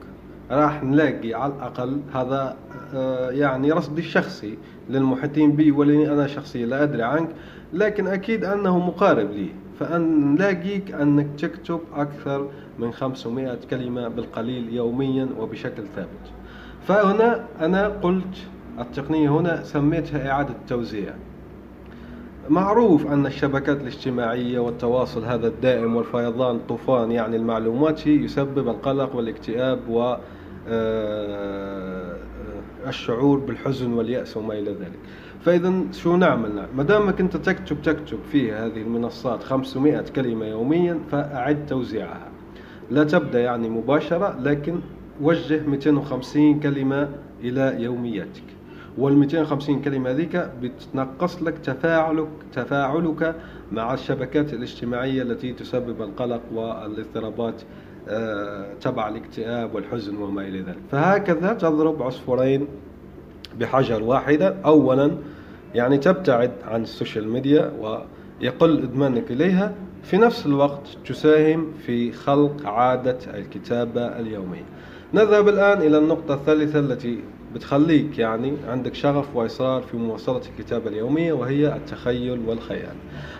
راح 0.51 0.83
نلاقي 0.83 1.33
على 1.33 1.53
الأقل 1.53 2.01
هذا 2.13 2.55
آه، 2.93 3.31
يعني 3.31 3.71
رصدي 3.71 4.01
الشخصي 4.01 4.57
للمحيطين 4.89 5.51
بي 5.51 5.71
ولاني 5.71 6.11
أنا 6.11 6.27
شخصيا 6.27 6.65
لا 6.65 6.83
أدري 6.83 7.03
عنك 7.03 7.29
لكن 7.73 8.07
أكيد 8.07 8.43
أنه 8.43 8.79
مقارب 8.79 9.31
لي. 9.31 9.49
فأن 9.79 10.33
نلاقيك 10.33 10.91
أنك 10.91 11.27
تكتب 11.37 11.79
أكثر 11.95 12.49
من 12.79 12.91
500 12.91 13.57
كلمة 13.69 14.07
بالقليل 14.07 14.73
يوميا 14.73 15.29
وبشكل 15.39 15.83
ثابت. 15.95 16.31
فهنا 16.87 17.45
أنا 17.61 17.87
قلت 17.87 18.37
التقنية 18.79 19.29
هنا 19.29 19.63
سميتها 19.63 20.31
إعادة 20.31 20.53
توزيع. 20.67 21.13
معروف 22.49 23.07
أن 23.07 23.25
الشبكات 23.25 23.81
الاجتماعية 23.81 24.59
والتواصل 24.59 25.23
هذا 25.23 25.47
الدائم 25.47 25.95
والفيضان 25.95 26.59
طوفان 26.69 27.11
يعني 27.11 27.35
المعلومات 27.35 28.07
يسبب 28.07 28.69
القلق 28.69 29.15
والاكتئاب 29.15 29.79
و 29.89 30.15
آه، 30.67 32.15
الشعور 32.87 33.39
بالحزن 33.39 33.93
واليأس 33.93 34.37
وما 34.37 34.53
إلى 34.53 34.71
ذلك. 34.71 34.99
فإذا 35.41 35.73
شو 35.91 36.15
نعمل؟ 36.15 36.67
ما 36.75 36.83
دامك 36.83 37.19
أنت 37.19 37.37
تكتب 37.37 37.81
تكتب 37.81 38.19
في 38.31 38.51
هذه 38.51 38.81
المنصات 38.81 39.43
500 39.43 40.01
كلمة 40.15 40.45
يوميا 40.45 40.99
فأعد 41.11 41.65
توزيعها. 41.65 42.27
لا 42.91 43.03
تبدأ 43.03 43.39
يعني 43.39 43.69
مباشرة 43.69 44.39
لكن 44.39 44.79
وجه 45.21 45.61
250 45.67 46.59
كلمة 46.59 47.09
إلى 47.43 47.75
يومياتك. 47.83 48.43
وال 48.97 49.17
250 49.17 49.81
كلمة 49.81 50.11
ذيك 50.11 50.49
بتنقص 50.61 51.43
لك 51.43 51.57
تفاعلك 51.57 52.27
تفاعلك 52.53 53.35
مع 53.71 53.93
الشبكات 53.93 54.53
الاجتماعية 54.53 55.21
التي 55.21 55.53
تسبب 55.53 56.01
القلق 56.01 56.41
والاضطرابات 56.53 57.61
آه، 58.09 58.73
تبع 58.81 59.09
الاكتئاب 59.09 59.75
والحزن 59.75 60.15
وما 60.17 60.41
إلى 60.41 60.59
ذلك. 60.59 60.77
فهكذا 60.91 61.53
تضرب 61.53 62.03
عصفورين 62.03 62.67
بحجر 63.59 64.03
واحدة. 64.03 64.55
أولا 64.65 65.11
يعني 65.75 65.97
تبتعد 65.97 66.51
عن 66.67 66.81
ال 66.81 66.88
social 66.88 67.29
media 67.29 67.71
ويقل 67.79 68.83
إدمانك 68.83 69.31
إليها. 69.31 69.73
في 70.03 70.17
نفس 70.17 70.45
الوقت 70.45 70.87
تساهم 71.07 71.71
في 71.85 72.11
خلق 72.11 72.67
عادة 72.67 73.17
الكتابة 73.33 74.01
اليومية. 74.19 74.65
نذهب 75.13 75.49
الآن 75.49 75.81
إلى 75.81 75.97
النقطة 75.97 76.33
الثالثة 76.33 76.79
التي 76.79 77.19
بتخليك 77.55 78.19
يعني 78.19 78.53
عندك 78.67 78.93
شغف 78.95 79.35
وإصرار 79.35 79.81
في 79.81 79.97
مواصلة 79.97 80.41
الكتابة 80.49 80.89
اليومية 80.89 81.33
وهي 81.33 81.75
التخيل 81.75 82.39
والخيال. 82.47 82.95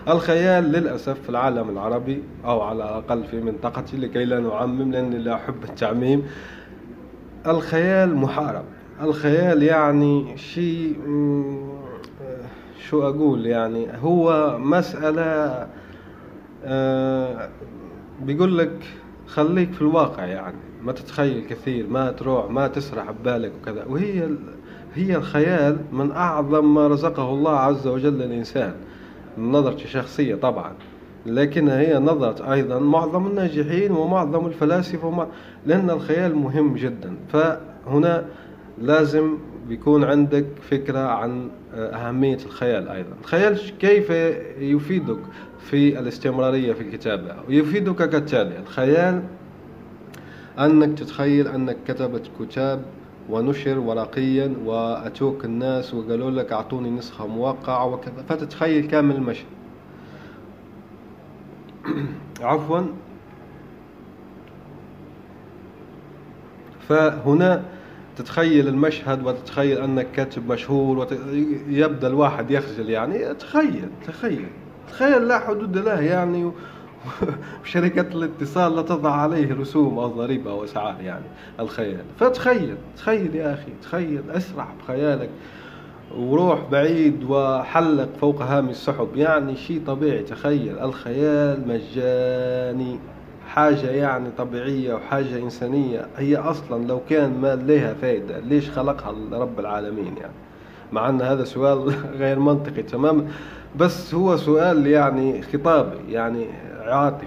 الخيال 0.08 0.64
للأسف 0.64 1.22
في 1.22 1.30
العالم 1.30 1.70
العربي 1.70 2.24
أو 2.46 2.62
على 2.62 2.78
الأقل 2.84 3.24
في 3.24 3.42
منطقتي 3.42 3.98
لكي 3.98 4.26
لا 4.26 4.40
نعمم 4.40 4.92
لأني 4.92 5.18
لا 5.18 5.36
أحب 5.36 5.64
التعميم. 5.64 6.24
الخيال 7.48 8.16
محارب. 8.16 8.64
الخيال 9.02 9.64
يعني 9.64 10.38
شيء 10.38 10.96
شو 12.90 13.08
أقول 13.10 13.46
يعني 13.46 13.88
هو 14.02 14.58
مسألة 14.60 15.68
آه، 16.66 17.50
بيقول 18.22 18.58
لك 18.58 18.72
خليك 19.28 19.72
في 19.74 19.82
الواقع 19.82 20.26
يعني. 20.26 20.58
ما 20.84 20.92
تتخيل 20.92 21.46
كثير 21.50 21.88
ما 21.90 22.12
تروح 22.12 22.52
ما 22.52 22.68
تسرح 22.68 23.12
ببالك 23.12 23.52
وكذا. 23.62 23.86
وهي 23.86 24.30
هي 24.96 25.16
الخيال 25.16 25.78
من 25.92 26.12
أعظم 26.12 26.74
ما 26.74 26.88
رزقه 26.88 27.30
الله 27.30 27.52
عز 27.60 27.88
وجل 27.88 28.14
للإنسان 28.14 28.74
من 29.38 29.52
نظرتي 29.52 29.84
الشخصية 29.84 30.36
طبعا. 30.36 30.74
لكنها 31.26 31.80
هي 31.80 32.00
نظرة 32.00 32.54
أيضا 32.54 32.80
معظم 32.80 33.28
الناجحين 33.28 33.92
ومعظم 33.92 34.46
الفلاسفة. 34.46 35.28
لأن 35.66 35.90
الخيال 35.90 36.36
مهم 36.36 36.76
جدا. 36.76 37.16
فهنا 37.34 38.26
لازم 38.82 39.38
بيكون 39.70 40.04
عندك 40.04 40.46
فكرة 40.62 41.00
عن 41.00 41.50
أهمية 41.74 42.38
الخيال 42.46 42.88
أيضا. 42.90 43.10
الخيال 43.22 43.78
كيف 43.78 44.10
يفيدك 44.60 45.20
في 45.60 46.00
الاستمرارية 46.00 46.74
في 46.74 46.82
الكتابة؟ 46.82 47.36
يفيدك 47.50 48.10
كالتالي. 48.10 48.60
الخيال 48.60 49.24
أنك 50.60 51.00
تتخيل 51.00 51.48
أنك 51.48 51.78
كتبت 51.88 52.30
كتاب 52.40 52.82
ونشر 53.30 53.80
ورقيا 53.80 54.54
وأتوك 54.66 55.46
الناس 55.46 55.94
وقالوا 55.94 56.32
لك 56.32 56.52
أعطوني 56.52 56.90
نسخة 56.90 57.28
موقعة 57.28 57.86
وكذا 57.86 58.24
فتتخيل 58.30 58.88
كامل 58.88 59.16
المشهد. 59.16 59.46
عفوا. 62.42 62.82
فهنا 66.90 67.64
تتخيل 68.18 68.68
المشهد 68.68 69.26
وتتخيل 69.26 69.78
أنك 69.78 70.12
كاتب 70.12 70.52
مشهور 70.52 70.98
ويبدأ 71.68 72.08
الواحد 72.08 72.52
يخجل 72.52 72.90
يعني. 72.90 73.34
تخيل 73.34 73.90
تخيل 74.08 74.48
تخيل 74.92 75.28
لا 75.28 75.40
حدود 75.40 75.78
له 75.78 76.02
يعني. 76.02 76.52
وشركة 77.64 78.02
الاتصال 78.02 78.76
لا 78.76 78.82
تضع 78.82 79.12
عليه 79.12 79.54
رسوم 79.54 80.00
أو 80.00 80.08
ضريبة 80.08 80.52
أو 80.52 80.64
أسعار 80.64 80.96
يعني. 81.02 81.26
الخيال. 81.60 82.04
فتخيل 82.20 82.76
تخيل 82.98 83.36
يا 83.36 83.54
أخي 83.54 83.72
تخيل. 83.82 84.22
اسرح 84.32 84.68
بخيالك 84.84 85.30
وروح 86.18 86.60
بعيد 86.72 87.24
وحلق 87.24 88.10
فوق 88.22 88.42
هامي 88.42 88.72
السحب 88.72 89.10
يعني. 89.16 89.56
شيء 89.56 89.82
طبيعي. 89.88 90.24
تخيل. 90.24 90.80
الخيال 90.80 91.68
مجاني. 91.68 93.00
حاجة 93.56 93.90
يعني 93.90 94.30
طبيعية 94.38 94.94
وحاجة 94.94 95.38
إنسانية 95.38 96.08
هي 96.18 96.38
أصلا 96.38 96.88
لو 96.88 97.00
كان 97.10 97.42
ما 97.42 97.56
لها 97.56 97.94
فائدة 97.94 98.40
ليش 98.40 98.70
خلقها 98.70 99.16
رب 99.32 99.60
العالمين 99.60 100.18
يعني؟ 100.18 100.34
مع 100.92 101.10
أن 101.10 101.22
هذا 101.22 101.44
سؤال 101.44 101.94
غير 102.20 102.40
منطقي 102.40 102.84
تماما 102.84 103.28
بس 103.76 104.16
هو 104.16 104.38
سؤال 104.38 104.88
يعني 104.88 105.42
خطابي 105.42 105.98
يعني 106.10 106.46
عاطفي 106.82 107.26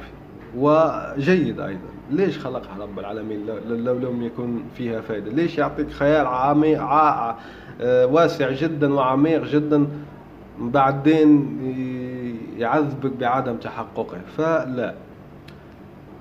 وجيد 0.56 1.60
أيضا. 1.60 1.88
ليش 2.10 2.38
خلقها 2.38 2.82
رب 2.82 2.98
العالمين 2.98 3.46
لو 3.68 3.94
لم 3.98 4.22
يكن 4.22 4.60
فيها 4.74 5.00
فائدة 5.00 5.30
ليش 5.30 5.58
يعطيك 5.58 5.90
خيال 5.90 6.26
عميق 6.26 6.82
آه، 6.82 7.36
واسع 8.06 8.50
جدا 8.50 8.94
وعميق 8.94 9.44
جدا 9.44 9.86
بعدين 10.58 11.58
يعذبك 12.58 13.12
بعدم 13.12 13.56
تحققه؟ 13.56 14.18
فلا. 14.36 14.94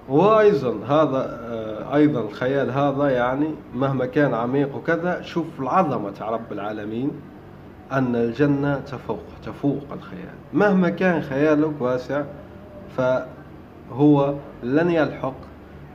وأيضا 0.10 0.78
هذا 0.88 1.40
آه، 1.52 1.96
أيضا 1.96 2.22
الخيال 2.22 2.72
هذا 2.72 3.10
يعني 3.10 3.48
مهما 3.76 4.06
كان 4.06 4.34
عميق 4.34 4.76
وكذا 4.76 5.22
شوف 5.22 5.46
العظمة 5.60 6.14
رب 6.22 6.52
العالمين 6.52 7.12
أن 7.92 8.16
الجنة 8.16 8.80
تفوق 8.80 9.24
تفوق 9.46 9.84
الخيال. 9.94 10.36
مهما 10.54 10.90
كان 10.90 11.22
خيالك 11.22 11.72
واسع 11.80 12.24
فهو 12.98 14.34
لن 14.64 14.92
يلحق 14.92 15.36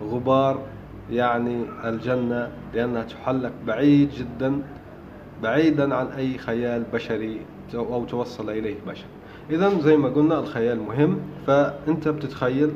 غبار 0.03 0.59
يعني 1.11 1.65
الجنة 1.85 2.49
لأنها 2.75 3.03
تحلق 3.03 3.53
بعيد 3.67 4.11
جدا 4.11 4.63
بعيدا 5.43 5.95
عن 5.95 6.07
أي 6.07 6.39
خيال 6.39 6.83
بشري 6.93 7.41
أو 7.75 8.05
توصل 8.05 8.51
إليه 8.51 8.77
بشر. 8.89 9.05
اذا 9.51 9.81
زي 9.81 9.97
ما 9.97 10.09
قلنا 10.09 10.39
الخيال 10.39 10.81
مهم 10.83 11.19
فأنت 11.47 12.09
بتتخيل 12.09 12.71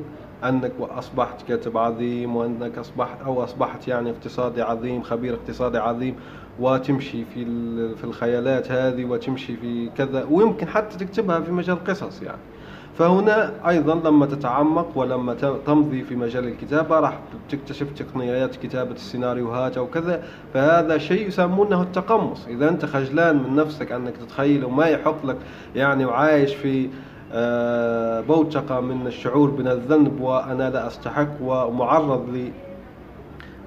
أنك 0.48 0.72
أصبحت 0.80 1.42
كاتب 1.48 1.78
عظيم 1.78 2.36
وأنك 2.36 2.78
أصبحت 2.78 3.22
أو 3.26 3.44
أصبحت 3.44 3.88
يعني 3.88 4.10
اقتصادي 4.10 4.62
عظيم 4.62 5.02
خبير 5.02 5.34
اقتصادي 5.34 5.78
عظيم 5.78 6.14
وتمشي 6.60 7.24
في 7.34 7.44
في 7.94 8.04
الخيالات 8.04 8.72
هذه 8.72 9.04
وتمشي 9.04 9.56
في 9.56 9.90
كذا 9.96 10.26
ويمكن 10.30 10.68
حتى 10.68 10.98
تكتبها 10.98 11.40
في 11.40 11.52
مجال 11.52 11.84
قصص 11.84 12.22
يعني. 12.22 12.38
فهنا 12.98 13.52
أيضا 13.68 13.94
لما 13.94 14.26
تتعمق 14.26 14.98
ولما 14.98 15.34
تمضي 15.66 16.02
في 16.02 16.16
مجال 16.16 16.44
الكتابة 16.48 17.00
راح 17.00 17.18
تكتشف 17.48 17.92
تقنيات 17.92 18.56
كتابة 18.56 18.92
السيناريوهات 18.92 19.76
أو 19.76 19.86
كذا. 19.86 20.22
فهذا 20.54 20.98
شيء 20.98 21.28
يسمونه 21.28 21.82
التقمص. 21.82 22.46
إذا 22.46 22.68
أنت 22.68 22.84
خجلان 22.84 23.36
من 23.36 23.56
نفسك 23.56 23.92
أنك 23.92 24.16
تتخيل 24.16 24.64
وما 24.64 24.86
يحق 24.86 25.26
لك 25.26 25.36
يعني 25.74 26.04
وعايش 26.04 26.54
في 26.54 26.88
بوتقة 28.28 28.80
من 28.80 29.06
الشعور 29.06 29.50
من 29.50 29.68
الذنب 29.68 30.20
وأنا 30.20 30.70
لا 30.70 30.86
أستحق 30.86 31.28
ومعرض 31.40 32.30
لي 32.32 32.52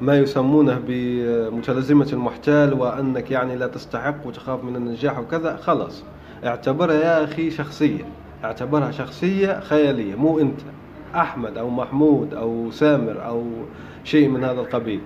ما 0.02 0.18
يسمونه 0.18 0.82
بمتلازمة 0.88 2.08
المحتال 2.14 2.74
وأنك 2.74 3.32
يعني 3.32 3.56
لا 3.56 3.68
تستحق 3.68 4.28
وتخاف 4.28 4.64
من 4.64 4.76
النجاح 4.76 5.20
وكذا. 5.20 5.56
خلاص 5.56 6.04
اعتبرها 6.46 6.96
يا 6.96 7.24
أخي 7.24 7.52
شخصية. 7.52 8.04
اعتبرها 8.44 8.92
شخصية 8.92 9.60
خيالية 9.60 10.16
مو 10.16 10.40
أنت. 10.40 10.60
أحمد 11.16 11.58
أو 11.58 11.70
محمود 11.70 12.34
أو 12.34 12.72
سامر 12.72 13.26
أو 13.26 13.44
شيء 14.04 14.30
من 14.30 14.44
هذا 14.44 14.62
القبيل. 14.62 15.02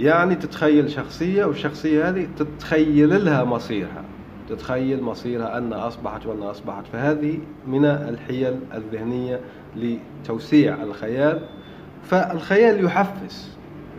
يعني 0.00 0.34
تتخيل 0.34 0.90
شخصية 0.90 1.44
والشخصية 1.44 2.08
هذه 2.08 2.28
تتخيل 2.38 3.24
لها 3.24 3.44
مصيرها. 3.44 4.04
تتخيل 4.50 5.02
مصيرها 5.02 5.58
أنها 5.58 5.88
أصبحت 5.88 6.26
وأنها 6.26 6.50
أصبحت. 6.50 6.86
فهذه 6.92 7.38
من 7.66 7.84
الحيل 7.84 8.56
الذهنية 8.74 9.40
لتوسيع 9.76 10.82
الخيال. 10.82 11.40
فالخيال 12.02 12.84
يحفز 12.84 13.48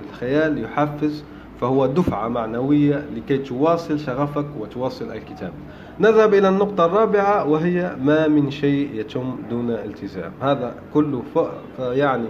الخيال 0.09 0.63
يحفز 0.63 1.23
فهو 1.61 1.85
دفعة 1.85 2.27
معنوية 2.27 3.05
لكي 3.15 3.37
تواصل 3.37 3.99
شغفك 3.99 4.45
وتواصل 4.59 5.11
الكتاب. 5.11 5.51
نذهب 5.99 6.33
إلى 6.33 6.49
النقطة 6.49 6.85
الرابعة 6.85 7.47
وهي 7.47 7.95
ما 8.01 8.27
من 8.27 8.51
شيء 8.51 8.89
يتم 8.93 9.35
دون 9.49 9.69
التزام. 9.69 10.31
هذا 10.41 10.75
كله 10.93 11.23
يعني 11.79 12.27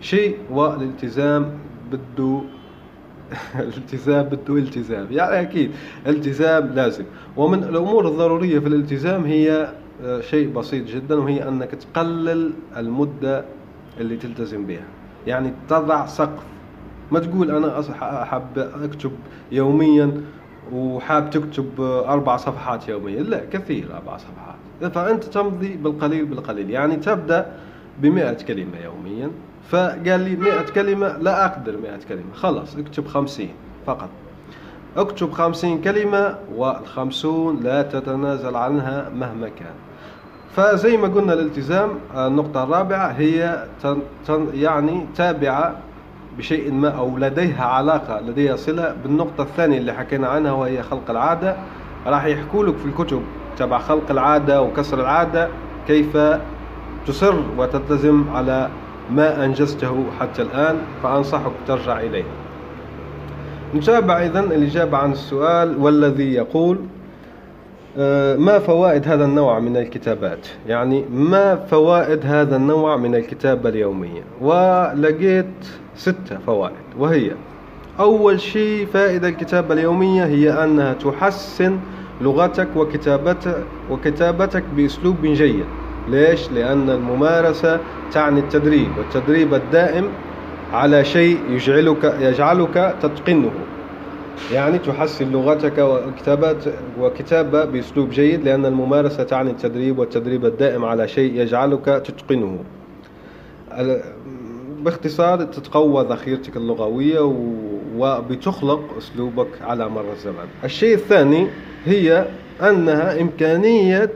شيء 0.00 0.36
والالتزام 0.50 1.50
بده 1.92 2.40
الالتزام 3.60 4.22
بده 4.22 4.54
التزام. 4.54 5.06
يعني 5.10 5.40
أكيد 5.40 5.70
التزام 6.06 6.66
لازم. 6.74 7.04
ومن 7.36 7.64
الأمور 7.64 8.08
الضرورية 8.08 8.58
في 8.58 8.66
الالتزام 8.68 9.24
هي 9.24 9.72
آه، 10.04 10.20
شيء 10.20 10.48
بسيط 10.52 10.86
جدا 10.86 11.14
وهي 11.14 11.48
أنك 11.48 11.70
تقلل 11.70 12.52
المدة 12.76 13.44
اللي 14.00 14.16
تلتزم 14.16 14.66
بها. 14.66 14.84
يعني 15.26 15.52
تضع 15.68 16.06
سقف. 16.06 16.42
ما 17.12 17.18
تقول 17.18 17.50
أنا 17.50 17.80
أحب 18.22 18.58
أكتب 18.58 19.12
يوميا 19.52 20.20
وحاب 20.72 21.30
تكتب 21.30 21.80
أربع 21.80 22.36
صفحات 22.36 22.88
يوميا. 22.88 23.22
لا 23.22 23.44
كثير 23.44 23.86
أربع 23.96 24.16
صفحات. 24.16 24.92
فأنت 24.92 25.24
تمضي 25.24 25.76
بالقليل 25.76 26.26
بالقليل. 26.26 26.70
يعني 26.70 26.96
تبدأ 26.96 27.46
بمئة 27.98 28.32
كلمة 28.42 28.78
يوميا. 28.84 29.30
فقال 29.70 30.20
لي 30.20 30.36
مئة 30.36 30.70
كلمة 30.74 31.16
لا 31.18 31.46
أقدر 31.46 31.76
مئة 31.76 31.98
كلمة. 32.08 32.34
خلاص 32.34 32.76
اكتب 32.76 33.06
خمسين 33.06 33.50
فقط. 33.86 34.08
اكتب 34.96 35.32
خمسين 35.32 35.80
كلمة 35.80 36.34
والخمسون 36.56 37.60
لا 37.62 37.82
تتنازل 37.82 38.56
عنها 38.56 39.08
مهما 39.14 39.48
كان. 39.48 39.74
فزي 40.56 40.96
ما 40.96 41.08
قلنا 41.08 41.32
الالتزام 41.32 41.90
النقطة 42.16 42.64
الرابعة 42.64 43.08
هي 43.08 43.64
يعني 44.54 45.06
تابعة 45.16 45.76
بشيء 46.38 46.72
ما 46.72 46.88
أو 46.88 47.18
لديها 47.18 47.64
علاقة 47.64 48.20
لديها 48.20 48.56
صلة 48.56 48.96
بالنقطة 49.02 49.42
الثانية 49.42 49.78
اللي 49.78 49.92
حكينا 49.92 50.28
عنها 50.28 50.52
وهي 50.52 50.82
خلق 50.82 51.10
العادة. 51.10 51.56
راح 52.06 52.24
يحكوا 52.24 52.64
لك 52.64 52.76
في 52.76 52.86
الكتب 52.86 53.22
تبع 53.56 53.78
خلق 53.78 54.10
العادة 54.10 54.62
وكسر 54.62 55.00
العادة 55.00 55.48
كيف 55.86 56.18
تصر 57.06 57.34
وتلتزم 57.58 58.24
على 58.34 58.68
ما 59.10 59.44
أنجزته 59.44 60.04
حتى 60.20 60.42
الآن 60.42 60.76
فأنصحك 61.02 61.52
ترجع 61.66 62.00
إليه. 62.00 62.24
نتابع 63.74 64.22
إذن 64.22 64.52
الإجابة 64.52 64.96
عن 64.96 65.12
السؤال 65.12 65.76
والذي 65.78 66.34
يقول 66.34 66.78
آه، 67.98 68.36
ما 68.36 68.58
فوائد 68.58 69.08
هذا 69.08 69.24
النوع 69.24 69.58
من 69.58 69.76
الكتابات؟ 69.76 70.46
يعني 70.66 71.04
ما 71.12 71.56
فوائد 71.56 72.20
هذا 72.26 72.56
النوع 72.56 72.96
من 72.96 73.14
الكتابة 73.14 73.68
اليومية 73.68 74.22
ولقيت 74.40 75.46
ستة 75.96 76.38
فوائد 76.46 76.74
وهي 76.98 77.30
أول 78.00 78.40
شيء 78.40 78.86
فائدة 78.86 79.28
الكتابة 79.28 79.74
اليومية 79.74 80.24
هي 80.24 80.64
أنها 80.64 80.92
تحسن 80.92 81.78
لغتك 82.20 82.68
وكتابتك 82.76 83.64
وكتابتك 83.90 84.64
بأسلوب 84.76 85.16
جيد. 85.22 85.64
ليش؟ 86.10 86.50
لأن 86.52 86.90
الممارسة 86.90 87.80
تعني 88.12 88.40
التدريب 88.40 88.98
والتدريب 88.98 89.54
الدائم 89.54 90.08
على 90.72 91.04
شيء 91.04 91.38
يجعلك 91.50 92.16
يجعلك 92.20 92.94
تتقنه. 93.02 93.50
يعني 94.52 94.78
تحسن 94.78 95.32
لغتك 95.32 95.78
وكتابات 95.78 96.64
وكتابة 97.00 97.64
بأسلوب 97.64 98.10
جيد 98.10 98.44
لأن 98.44 98.66
الممارسة 98.66 99.22
تعني 99.22 99.50
التدريب 99.50 99.98
والتدريب 99.98 100.46
الدائم 100.46 100.84
على 100.84 101.08
شيء 101.08 101.40
يجعلك 101.40 101.84
تتقنه. 101.84 102.58
باختصار 104.84 105.42
تتقوى 105.44 106.06
ذخيرتك 106.10 106.56
اللغوية 106.56 107.34
وبتخلق 107.96 108.80
أسلوبك 108.98 109.48
على 109.60 109.88
مر 109.88 110.12
الزمن. 110.12 110.48
الشيء 110.64 110.94
الثاني 110.94 111.46
هي 111.84 112.26
أنها 112.62 113.20
إمكانية 113.20 114.10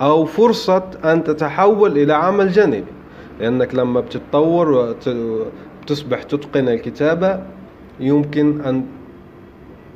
أو 0.00 0.24
فرصة 0.24 0.82
أن 1.04 1.24
تتحول 1.24 1.98
إلى 1.98 2.12
عمل 2.12 2.50
جانبي. 2.52 2.92
لأنك 3.40 3.74
لما 3.74 4.00
بتتطور 4.00 4.94
وتصبح 5.82 6.22
تتقن 6.22 6.68
الكتابة 6.68 7.40
يمكن 8.00 8.60
أن 8.60 8.84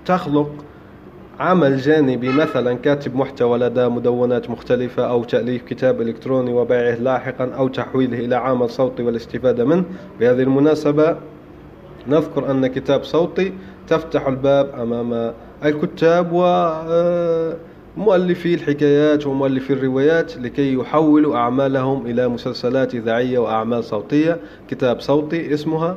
تخلق 0.07 0.51
عمل 1.41 1.77
جانبي 1.77 2.29
مثلا 2.29 2.75
كاتب 2.75 3.17
محتوى 3.17 3.59
لدى 3.59 3.89
مدونات 3.89 4.51
مختلفة 4.51 5.11
أو 5.11 5.25
تأليف 5.25 5.63
كتاب 5.63 6.01
إلكتروني 6.01 6.53
وبيعه 6.53 6.95
لاحقا 6.95 7.45
أو 7.45 7.69
تحويله 7.69 8.19
إلى 8.19 8.35
عمل 8.37 8.71
صوتي 8.71 9.03
والاستفادة 9.03 9.65
منه. 9.65 9.85
بهذه 10.21 10.43
المناسبة 10.43 11.17
نذكر 12.09 12.51
أن 12.51 12.67
كتاب 12.67 13.05
صوتي 13.05 13.53
تفتح 13.89 14.27
الباب 14.27 14.71
أمام 14.81 15.33
الكتاب 15.65 16.33
و 16.33 16.45
آه، 16.45 17.57
مؤلفي 17.97 18.55
الحكايات 18.55 19.27
ومؤلفي 19.27 19.73
الروايات 19.73 20.37
لكي 20.37 20.75
يحولوا 20.75 21.37
أعمالهم 21.37 22.07
إلى 22.07 22.29
مسلسلات 22.29 22.95
إذاعية 22.95 23.39
وأعمال 23.39 23.85
صوتية. 23.85 24.41
كتاب 24.69 25.01
صوتي 25.01 25.55
اسمها 25.55 25.97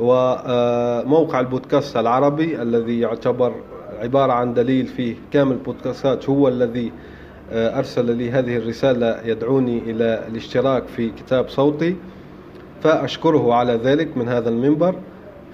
وموقع 0.00 1.40
البودكاست 1.40 1.96
العربي 1.96 2.62
الذي 2.62 3.00
يعتبر 3.00 3.54
عبارة 4.00 4.32
عن 4.32 4.54
دليل 4.54 4.86
فيه 4.86 5.14
كامل 5.32 5.52
البودكاستات 5.52 6.28
هو 6.28 6.48
الذي 6.48 6.92
آه، 7.52 7.78
أرسل 7.78 8.16
لي 8.16 8.30
هذه 8.30 8.56
الرسالة 8.56 9.20
يدعوني 9.24 9.78
إلى 9.78 10.24
الاشتراك 10.28 10.86
في 10.86 11.10
كتاب 11.10 11.48
صوتي. 11.48 11.96
فأشكره 12.82 13.54
على 13.54 13.72
ذلك 13.72 14.16
من 14.16 14.28
هذا 14.28 14.48
المنبر. 14.48 14.94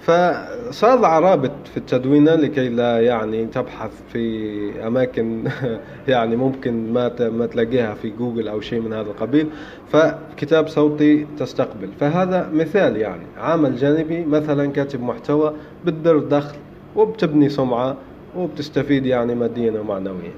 فصار 0.01 1.01
رابط 1.01 1.51
في 1.71 1.77
التدوينة 1.77 2.35
لكي 2.35 2.69
لا 2.69 3.01
يعني 3.01 3.47
تبحث 3.47 3.91
في 4.13 4.87
أماكن 4.87 5.45
يعني 6.09 6.37
ممكن 6.37 6.93
ما 6.93 7.31
ما 7.31 7.47
تلاقيها 7.47 7.95
في 7.95 8.11
جوجل 8.11 8.49
أو 8.49 8.61
شيء 8.61 8.81
من 8.81 8.93
هذا 8.93 9.11
القبيل 9.11 9.47
فكتاب 9.93 10.69
صوتي 10.69 11.27
تستقبل. 11.39 11.89
فهذا 12.01 12.51
مثال 12.53 12.97
يعني. 12.97 13.23
عمل 13.39 13.77
جانبي 13.77 14.25
مثلا 14.25 14.73
كاتب 14.73 15.03
محتوى 15.03 15.55
بتدر 15.87 16.19
دخل 16.19 16.57
وبتبني 16.97 17.49
سمعة 17.49 17.97
وبتستفيد 18.37 19.07
يعني 19.07 19.35
ماديا 19.35 19.81
ومعنويا. 19.81 20.33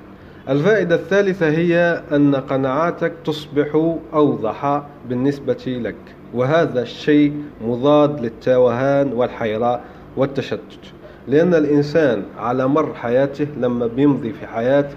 الفائدة 0.48 0.94
الثالثة 0.94 1.48
هي 1.48 2.02
أن 2.12 2.34
قناعاتك 2.34 3.12
تصبح 3.24 3.96
أوضح 4.14 4.82
بالنسبة 5.08 5.64
لك. 5.66 6.19
وهذا 6.34 6.82
الشيء 6.82 7.42
مضاد 7.64 8.20
للتوهان 8.20 9.12
والحيرة 9.12 9.80
والتشتت. 10.16 10.92
لأن 11.28 11.54
الإنسان 11.54 12.22
على 12.38 12.68
مر 12.68 12.94
حياته 12.94 13.46
لما 13.60 13.86
بيمضي 13.86 14.32
في 14.32 14.46
حياته 14.46 14.94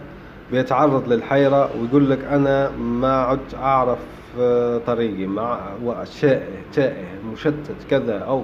بيتعرض 0.52 1.14
للحيرة 1.14 1.70
ويقول 1.82 2.10
لك 2.10 2.26
أنا 2.26 2.70
ما 2.72 3.14
عدت 3.22 3.56
أعرف 3.56 3.98
آه، 4.40 4.78
طريقي 4.78 5.26
مع 5.28 5.60
وشائع 5.86 6.48
تائه 6.74 7.06
مشتت 7.34 7.76
كذا 7.90 8.18
أو 8.18 8.44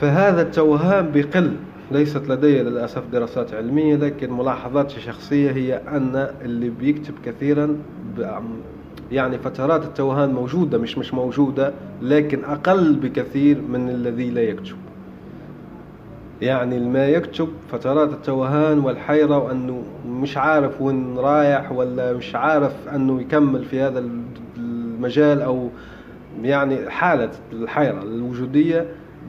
فهذا 0.00 0.42
التوهان 0.42 1.10
بقل 1.14 1.56
ليست 1.92 2.28
لدي 2.28 2.62
للأسف 2.62 3.02
دراسات 3.12 3.54
علمية 3.54 3.96
لكن 3.96 4.32
ملاحظاتي 4.32 4.96
الشخصية 4.96 5.50
هي 5.50 5.74
أن 5.76 6.28
اللي 6.44 6.68
بيكتب 6.70 7.14
كثيرا 7.24 7.76
يعني 9.12 9.38
فترات 9.38 9.84
التوهان 9.84 10.32
موجودة 10.32 10.78
مش 10.78 10.98
مش 10.98 11.14
موجودة 11.14 11.72
لكن 12.02 12.44
أقل 12.44 12.94
بكثير 12.94 13.60
من 13.68 13.88
الذي 13.88 14.30
لا 14.30 14.42
يكتب 14.42 14.76
يعني 16.42 16.80
ما 16.80 17.08
يكتب 17.08 17.48
فترات 17.72 18.12
التوهان 18.12 18.78
والحيرة 18.78 19.38
وأنه 19.38 19.82
مش 20.08 20.36
عارف 20.36 20.82
وين 20.82 21.18
رايح 21.18 21.72
ولا 21.72 22.12
مش 22.12 22.34
عارف 22.34 22.88
أنه 22.94 23.20
يكمل 23.20 23.64
في 23.64 23.80
هذا 23.80 24.04
المجال 24.56 25.42
أو 25.42 25.68
يعني 26.42 26.90
حالة 26.90 27.30
الحيرة 27.52 28.02
الوجودية 28.02 28.86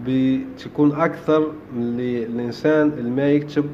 بتكون 0.07 0.91
أكثر 0.91 1.51
من 1.75 1.99
الإنسان 1.99 2.91
اللي 2.97 3.09
ما 3.09 3.31
يكتب 3.31 3.65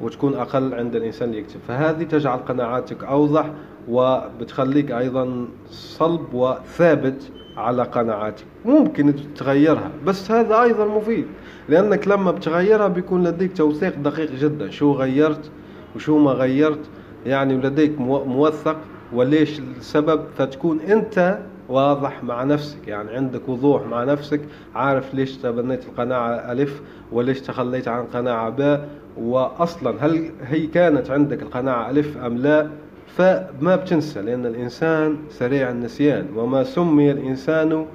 وتكون 0.00 0.34
أقل 0.34 0.74
عند 0.74 0.96
الإنسان 0.96 1.28
اللي 1.28 1.40
يكتب 1.40 1.60
فهذه 1.68 2.02
تجعل 2.02 2.38
قناعاتك 2.38 3.04
أوضح 3.04 3.50
وبتخليك 3.88 4.90
أيضا 4.90 5.48
صلب 5.70 6.34
وثابت 6.34 7.30
على 7.56 7.82
قناعاتك. 7.82 8.44
ممكن 8.64 9.14
تغيرها 9.36 9.90
بس 10.06 10.30
هذا 10.30 10.62
أيضا 10.62 10.84
مفيد 10.84 11.26
لأنك 11.68 12.08
لما 12.08 12.30
بتغيرها 12.30 12.88
بيكون 12.88 13.24
لديك 13.26 13.56
توثيق 13.56 13.94
دقيق 13.98 14.30
جدا. 14.32 14.70
شو 14.70 14.92
غيرت 14.92 15.50
وشو 15.96 16.18
ما 16.18 16.30
غيرت 16.30 16.80
يعني 17.26 17.54
لديك 17.54 18.00
موثق 18.00 18.76
وليش 19.12 19.60
السبب؟ 19.60 20.24
فتكون 20.38 20.80
أنت 20.80 21.38
واضح 21.68 22.24
مع 22.24 22.44
نفسك 22.44 22.88
يعني 22.88 23.10
عندك 23.10 23.48
وضوح 23.48 23.86
مع 23.86 24.04
نفسك 24.04 24.40
عارف 24.74 25.14
ليش 25.14 25.36
تبنيت 25.36 25.84
القناعة 25.84 26.52
ألف 26.52 26.80
وليش 27.12 27.40
تخليت 27.40 27.88
عن 27.88 28.04
قناعة 28.04 28.50
باء 28.50 28.88
وأصلا 29.18 30.06
هل 30.06 30.30
هي 30.42 30.66
كانت 30.66 31.10
عندك 31.10 31.42
القناعة 31.42 31.90
ألف 31.90 32.16
أم 32.16 32.38
لا؟ 32.38 32.70
فما 33.16 33.76
بتنسى 33.76 34.22
لأن 34.22 34.46
الإنسان 34.46 35.16
سريع 35.30 35.70
النسيان 35.70 36.26
وما 36.36 36.64
سمي 36.64 37.10
الإنسان 37.10 37.86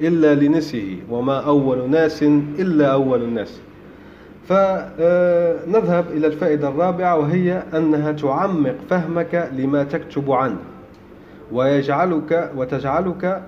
إلا 0.00 0.34
لنسيه 0.34 0.96
وما 1.10 1.40
أول 1.40 1.90
ناس 1.90 2.22
إلا 2.58 2.92
أول 2.92 3.22
الناس. 3.22 3.60
فنذهب 4.48 6.04
إلى 6.10 6.26
الفائدة 6.26 6.68
الرابعة 6.68 7.18
وهي 7.18 7.62
أنها 7.74 8.12
تعمق 8.12 8.74
فهمك 8.90 9.50
لما 9.52 9.84
تكتب 9.84 10.32
عنه 10.32 10.58
ويجعلك 11.52 12.50
وتجعلك 12.56 13.42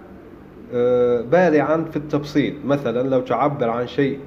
آه، 0.75 1.21
بارعا 1.21 1.85
في 1.91 1.97
التبسيط. 1.97 2.55
مثلا 2.65 3.09
لو 3.09 3.21
تعبر 3.21 3.69
عن 3.69 3.87
شيء 3.87 4.19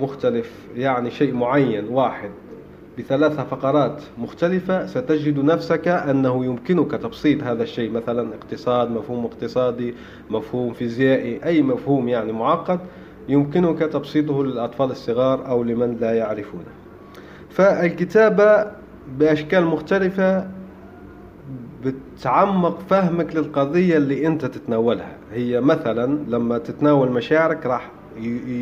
مختلف 0.00 0.52
يعني 0.76 1.10
شيء 1.10 1.34
معين 1.34 1.84
واحد 1.88 2.30
بثلاثة 2.98 3.44
فقرات 3.44 4.02
مختلفة 4.18 4.86
ستجد 4.86 5.38
نفسك 5.38 5.88
أنه 5.88 6.44
يمكنك 6.44 6.90
تبسيط 6.90 7.42
هذا 7.42 7.62
الشيء 7.62 7.90
مثلا 7.90 8.28
اقتصاد 8.34 8.90
مفهوم 8.90 9.24
اقتصادي 9.24 9.94
مفهوم 10.30 10.72
فيزيائي 10.72 11.44
أي 11.44 11.62
مفهوم 11.62 12.08
يعني 12.08 12.32
معقد 12.32 12.80
يمكنك 13.28 13.78
تبسيطه 13.78 14.44
للأطفال 14.44 14.90
الصغار 14.90 15.48
أو 15.48 15.62
لمن 15.62 15.96
لا 16.00 16.12
يعرفونه. 16.14 16.70
فالكتابة 17.50 18.66
بأشكال 19.18 19.64
مختلفة 19.64 20.48
بتعمق 21.84 22.78
فهمك 22.90 23.36
للقضية 23.36 23.96
اللي 23.96 24.26
أنت 24.26 24.44
تتناولها. 24.44 25.16
هي 25.32 25.60
مثلا 25.60 26.18
لما 26.28 26.58
تتناول 26.58 27.10
مشاعرك 27.10 27.66
راح 27.66 27.90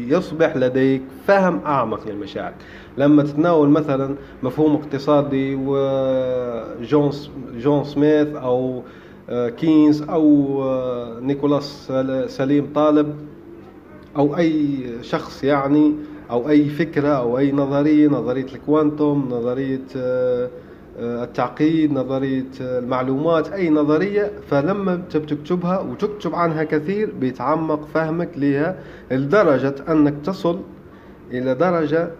يصبح 0.08 0.56
لديك 0.56 1.02
فهم 1.26 1.60
أعمق 1.66 2.08
للمشاعر. 2.08 2.52
لما 2.98 3.22
تتناول 3.22 3.68
مثلا 3.68 4.14
مفهوم 4.42 4.74
اقتصادي 4.74 5.54
وجون 5.54 7.10
جون 7.56 7.84
سميث 7.84 8.34
أو 8.36 8.82
آه، 9.30 9.48
كينز 9.48 10.02
أو 10.02 10.58
آه، 10.62 11.20
نيكولاس 11.20 11.92
نسيم 12.26 12.72
طالب 12.74 13.14
أو 14.16 14.36
أي 14.36 14.84
شخص 15.02 15.44
يعني 15.44 15.94
أو 16.30 16.48
أي 16.48 16.68
فكرة 16.68 17.08
أو 17.08 17.38
أي 17.38 17.52
نظرية 17.52 18.08
نظرية 18.08 18.44
ال 18.44 18.55
quantum 18.55 19.28
نظرية 19.30 19.84
آه، 19.96 20.50
التعقيد 20.98 21.92
نظرية 21.92 22.44
آه، 22.60 22.78
المعلومات 22.78 23.48
أي 23.48 23.70
نظرية 23.70 24.32
فلما 24.50 24.96
تكتبها 25.10 25.80
وتكتب 25.80 26.34
عنها 26.34 26.64
كثير 26.64 27.10
بيتعمق 27.20 27.86
فهمك 27.94 28.28
لها 28.36 28.76
لدرجة 29.10 29.74
أنك 29.88 30.14
تصل 30.24 30.60
إلى 31.30 31.54
درجة 31.54 32.10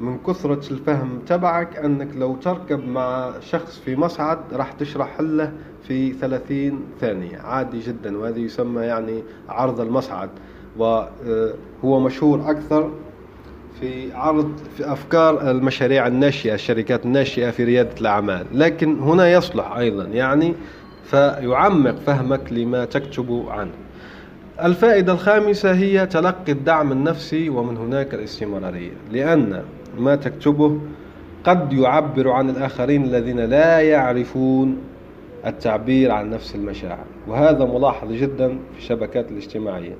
من 0.00 0.18
كثرة 0.18 0.70
الفهم 0.70 1.18
تبعك 1.26 1.76
أنك 1.76 2.08
لو 2.16 2.36
تركب 2.36 2.88
مع 2.88 3.32
شخص 3.40 3.78
في 3.78 3.96
مصعد 3.96 4.38
راح 4.52 4.72
تشرح 4.72 5.20
له 5.20 5.52
في 5.82 6.12
30 6.12 6.80
ثانية. 7.00 7.38
عادي 7.38 7.80
جدا 7.80 8.18
وهذا 8.18 8.38
يسمى 8.38 8.82
يعني 8.82 9.22
عرض 9.48 9.80
المصعد. 9.80 10.30
وهو 10.76 12.00
مشهور 12.00 12.50
أكثر 12.50 12.90
في 13.80 14.12
عرض 14.12 14.52
في 14.76 14.92
أفكار 14.92 15.50
المشاريع 15.50 16.06
الناشئة 16.06 16.54
الشركات 16.54 17.06
الناشئة 17.06 17.50
في 17.50 17.64
ريادة 17.64 18.00
الأعمال. 18.00 18.46
لكن 18.52 18.98
هنا 18.98 19.32
يصلح 19.32 19.72
أيضا 19.76 20.04
يعني 20.04 20.54
فيعمق 21.04 21.94
فهمك 21.94 22.52
لما 22.52 22.84
تكتب 22.84 23.44
عنه. 23.48 23.72
الفائدة 24.62 25.12
الخامسة 25.12 25.72
هي 25.72 26.06
تلقي 26.06 26.52
الدعم 26.52 26.92
النفسي 26.92 27.48
ومن 27.48 27.76
هناك 27.76 28.14
الاستمرارية. 28.14 28.92
لأن 29.12 29.62
ما 29.98 30.16
تكتبه 30.16 30.80
قد 31.44 31.72
يعبر 31.72 32.30
عن 32.30 32.50
الآخرين 32.50 33.04
الذين 33.04 33.40
لا 33.40 33.80
يعرفون 33.80 34.78
التعبير 35.46 36.10
عن 36.10 36.30
نفس 36.30 36.54
المشاعر. 36.54 37.04
وهذا 37.28 37.64
ملاحظ 37.64 38.12
جدا 38.12 38.48
في 38.48 38.78
الشبكات 38.78 39.30
الاجتماعية. 39.30 39.94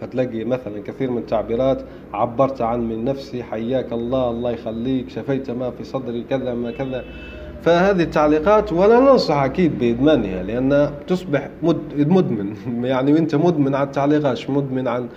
فتلاقي 0.00 0.44
مثلا 0.44 0.82
كثير 0.82 1.10
من 1.10 1.18
التعبيرات 1.18 1.82
عبرت 2.12 2.60
عن 2.60 2.88
من 2.88 3.04
نفسي 3.04 3.42
حياك 3.42 3.92
الله 3.92 4.30
الله 4.30 4.50
يخليك 4.50 5.08
شفيت 5.08 5.50
ما 5.50 5.70
في 5.70 5.84
صدري 5.84 6.24
كذا 6.30 6.54
ما 6.54 6.70
كذا. 6.70 7.04
فهذه 7.62 8.02
التعليقات 8.02 8.72
ولا 8.72 9.00
ننصح 9.00 9.36
أكيد 9.36 9.78
بإدمانها 9.78 10.42
لأن 10.42 10.90
تصبح 11.06 11.48
مدمن. 11.96 12.54
يعني 12.84 13.12
وانت 13.12 13.34
مدمن 13.34 13.74
على 13.74 13.86
التعليقات 13.86 14.50
مدمن 14.50 14.88
عن 14.88 15.08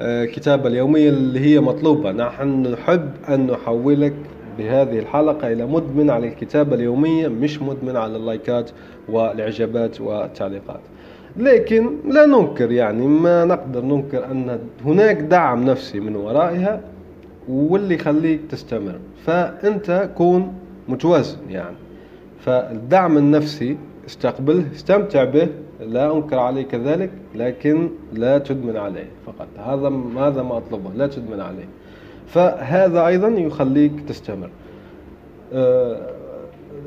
الكتابة 0.00 0.64
آه، 0.64 0.68
اليومية 0.68 1.08
اللي 1.08 1.40
هي 1.40 1.60
مطلوبة. 1.60 2.12
نحن 2.12 2.62
نحب 2.66 3.10
أن 3.28 3.46
نحولك 3.46 4.14
بهذه 4.58 4.98
الحلقة 4.98 5.52
إلى 5.52 5.66
مدمن 5.66 6.10
على 6.10 6.28
الكتابة 6.28 6.74
اليومية 6.74 7.28
مش 7.28 7.62
مدمن 7.62 7.96
على 7.96 8.16
اللايكات 8.16 8.70
والإعجابات 9.08 10.00
والتعليقات. 10.00 10.80
لكن 11.36 11.90
لا 12.08 12.26
ننكر 12.26 12.72
يعني 12.72 13.06
ما 13.06 13.44
نقدر 13.44 13.84
ننكر 13.84 14.30
أن 14.30 14.58
هناك 14.84 15.16
دعم 15.16 15.64
نفسي 15.64 16.00
من 16.00 16.16
ورائها 16.16 16.80
واللي 17.48 17.94
يخليك 17.94 18.40
تستمر. 18.50 18.98
فأنت 19.26 20.10
كون 20.16 20.54
متوازن 20.88 21.38
يعني. 21.50 21.76
فالدعم 22.40 23.18
النفسي 23.18 23.76
استقبله 24.06 24.64
استمتع 24.74 25.24
به 25.24 25.48
لا 25.80 26.16
أنكر 26.16 26.38
عليه 26.38 26.62
كذلك 26.62 27.10
لكن 27.34 27.88
لا 28.12 28.38
تدمن 28.38 28.76
عليه 28.76 29.08
فقط. 29.26 29.48
هذا 29.58 29.88
هذا 30.16 30.42
ما 30.42 30.56
أطلبه؟ 30.56 30.90
لا 30.96 31.06
تدمن 31.06 31.40
عليه. 31.40 31.68
فهذا 32.26 33.06
أيضا 33.06 33.28
يخليك 33.28 33.92
تستمر. 34.08 34.50
أه 35.52 36.10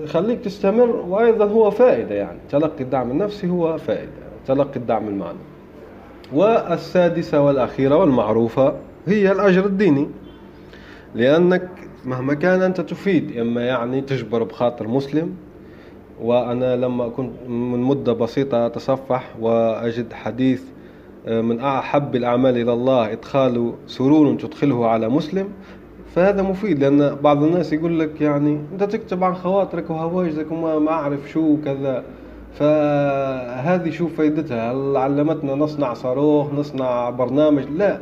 يخليك 0.04 0.40
تستمر 0.40 0.96
وأيضا 1.08 1.46
هو 1.46 1.72
فائدة 1.72 2.16
يعني. 2.16 2.38
تلقي 2.50 2.84
الدعم 2.84 3.12
النفسي 3.12 3.50
هو 3.50 3.78
فائدة 3.78 4.12
تلقي 4.48 4.76
الدعم 4.76 5.08
المعنوي 5.08 5.40
والسادسة 6.34 7.42
والأخيرة 7.42 7.96
والمعروفة 7.96 8.74
هي 9.08 9.32
الأجر 9.32 9.66
الديني. 9.66 10.08
لأنك 11.16 11.70
مهما 12.06 12.34
كان 12.34 12.62
أنت 12.62 12.82
تفيد 12.82 13.38
إما 13.38 13.66
يعني 13.66 14.02
تجبر 14.02 14.44
بخاطر 14.44 14.88
مسلم 14.88 15.36
وأنا 16.22 16.76
لما 16.76 17.08
كنت 17.08 17.32
من 17.48 17.80
مدة 17.80 18.14
بسيطة 18.14 18.66
أتصفح 18.66 19.30
وأجد 19.40 20.14
حديث 20.14 20.64
آه، 21.28 21.42
من 21.42 21.60
أحب 21.60 22.16
الأعمال 22.16 22.58
إلى 22.58 22.74
الله 22.74 23.12
إدخال 23.12 23.74
سرور 23.88 24.36
تدخله 24.36 24.88
على 24.88 25.10
مسلم. 25.10 25.48
فهذا 26.16 26.42
مفيد 26.42 26.80
لأن 26.80 27.16
بعض 27.24 27.44
الناس 27.44 27.74
يقول 27.74 28.00
لك 28.00 28.22
يعني 28.22 28.60
أنت 28.74 28.84
تكتب 28.84 29.24
عن 29.24 29.36
خواطرك 29.36 29.90
وهواجزك 29.90 30.52
وما 30.52 30.80
ما 30.80 30.92
أعرف 30.92 31.30
شو 31.30 31.58
كذا 31.66 32.04
فهذه 32.54 33.90
شو 33.90 34.08
فائدتها 34.08 34.72
هل 34.72 34.98
علمتنا 34.98 35.56
نصنع 35.56 35.94
صاروخ 35.94 36.54
نصنع 36.54 37.10
برنامج؟ 37.10 37.64
لا. 37.78 38.00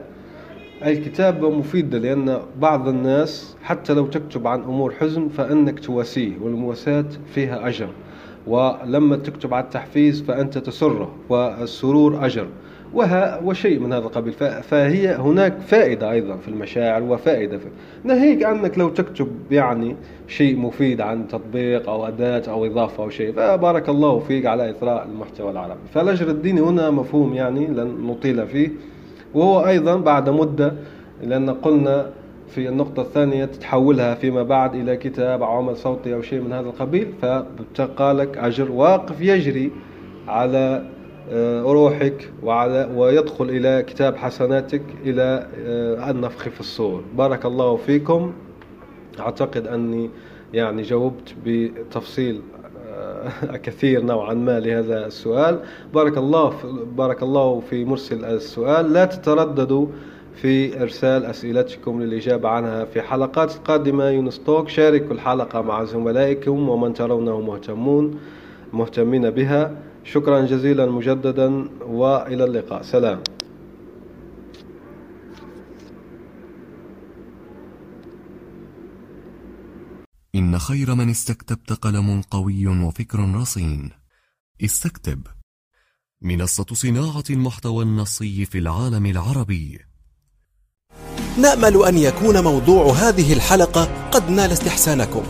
الكتابة 0.85 1.49
مفيدة 1.49 1.97
لأن 1.97 2.39
بعض 2.59 2.87
الناس 2.87 3.55
حتى 3.63 3.93
لو 3.93 4.05
تكتب 4.07 4.47
عن 4.47 4.61
أمور 4.61 4.91
حزن 4.91 5.27
فإنك 5.27 5.79
تواسيه 5.79 6.31
والمواساة 6.41 7.05
فيها 7.33 7.67
أجر. 7.67 7.87
ولما 8.47 9.15
تكتب 9.15 9.53
على 9.53 9.63
التحفيز 9.63 10.21
فأنت 10.21 10.57
تسره 10.57 11.11
والسرور 11.29 12.25
أجر. 12.25 12.47
وها 12.93 13.41
وشيء 13.43 13.79
من 13.79 13.93
هذا 13.93 14.05
القبيل. 14.05 14.33
فهي 14.63 15.15
هناك 15.15 15.57
فائدة 15.59 16.11
أيضا 16.11 16.35
في 16.35 16.47
المشاعر 16.47 17.03
وفائدة 17.03 17.57
في 17.57 17.65
ناهيك 18.03 18.43
أنك 18.43 18.77
لو 18.77 18.89
تكتب 18.89 19.27
يعني 19.51 19.95
شيء 20.27 20.57
مفيد 20.57 21.01
عن 21.01 21.27
تطبيق 21.27 21.89
أو 21.89 22.07
أداة 22.07 22.43
أو 22.47 22.65
إضافة 22.65 23.03
أو 23.03 23.09
شيء 23.09 23.33
فبارك 23.33 23.89
الله 23.89 24.19
فيك 24.19 24.45
على 24.45 24.69
إثراء 24.69 25.07
المحتوى 25.11 25.51
العربي. 25.51 25.79
فالأجر 25.93 26.29
الديني 26.29 26.61
هنا 26.61 26.89
مفهوم 26.89 27.33
يعني 27.33 27.67
لن 27.67 28.07
نطيل 28.07 28.47
فيه. 28.47 28.69
وهو 29.33 29.67
أيضا 29.67 29.95
بعد 29.95 30.29
مدة 30.29 30.73
لأن 31.23 31.49
قلنا 31.49 32.09
في 32.49 32.69
النقطة 32.69 33.01
الثانية 33.01 33.45
تتحولها 33.45 34.15
فيما 34.15 34.43
بعد 34.43 34.75
إلى 34.75 34.97
كتاب 34.97 35.43
أو 35.43 35.57
عمل 35.57 35.77
صوتي 35.77 36.13
أو 36.13 36.21
شيء 36.21 36.41
من 36.41 36.53
هذا 36.53 36.67
القبيل 36.69 37.13
فبتقى 37.21 38.13
لك 38.13 38.37
أجر 38.37 38.71
واقف 38.71 39.21
يجري 39.21 39.71
على 40.27 40.85
آه، 41.31 41.61
روحك 41.61 42.31
وعلى 42.43 42.89
ويدخل 42.95 43.49
إلى 43.49 43.83
كتاب 43.87 44.15
حسناتك 44.15 44.81
إلى 45.05 45.47
آه، 45.65 46.11
النفخ 46.11 46.49
في 46.49 46.59
الصور. 46.59 47.03
بارك 47.15 47.45
الله 47.45 47.75
فيكم. 47.75 48.33
أعتقد 49.19 49.67
أني 49.67 50.09
يعني 50.53 50.81
جاوبت 50.81 51.35
بتفصيل 51.45 52.41
آه، 52.87 53.55
كثير 53.65 54.03
نوعا 54.03 54.33
ما 54.33 54.59
لهذا 54.59 55.05
السؤال. 55.05 55.59
بارك 55.93 56.17
الله 56.17 56.53
بارك 56.97 57.23
الله 57.23 57.59
في 57.59 57.85
مرسل 57.85 58.25
السؤال. 58.25 58.93
لا 58.93 59.05
تترددوا 59.05 59.87
في 60.35 60.81
إرسال 60.81 61.25
أسئلتكم 61.25 62.01
للإجابة 62.01 62.49
عنها 62.49 62.85
في 62.85 63.01
حلقات 63.01 63.51
قادمة. 63.51 64.03
يونستوك 64.03 64.69
شاركوا 64.69 65.13
الحلقة 65.13 65.61
مع 65.61 65.83
زملائكم 65.83 66.69
ومن 66.69 66.93
ترونه 66.93 67.41
مهتمون 67.41 68.19
مهتمين 68.73 69.29
بها. 69.29 69.83
شكرا 70.03 70.45
جزيلا 70.45 70.85
مجددا 70.85 71.69
وإلى 71.81 72.43
اللقاء. 72.43 72.81
سلام. 72.81 73.23
إن 80.35 80.59
خير 80.59 80.95
من 80.95 81.09
استكتبت 81.09 81.73
قلم 81.73 82.21
قوي 82.21 82.67
وفكر 82.67 83.19
رصين. 83.35 83.89
استكتب. 84.63 85.27
منصة 86.21 86.65
صناعة 86.73 87.23
المحتوى 87.29 87.83
النصي 87.83 88.45
في 88.45 88.57
العالم 88.57 89.05
العربي. 89.05 89.88
نأمل 91.41 91.85
أن 91.85 91.97
يكون 91.97 92.43
موضوع 92.43 92.93
هذه 92.93 93.33
الحلقة 93.33 93.87
قد 94.11 94.29
نال 94.29 94.51
استحسانكم. 94.51 95.23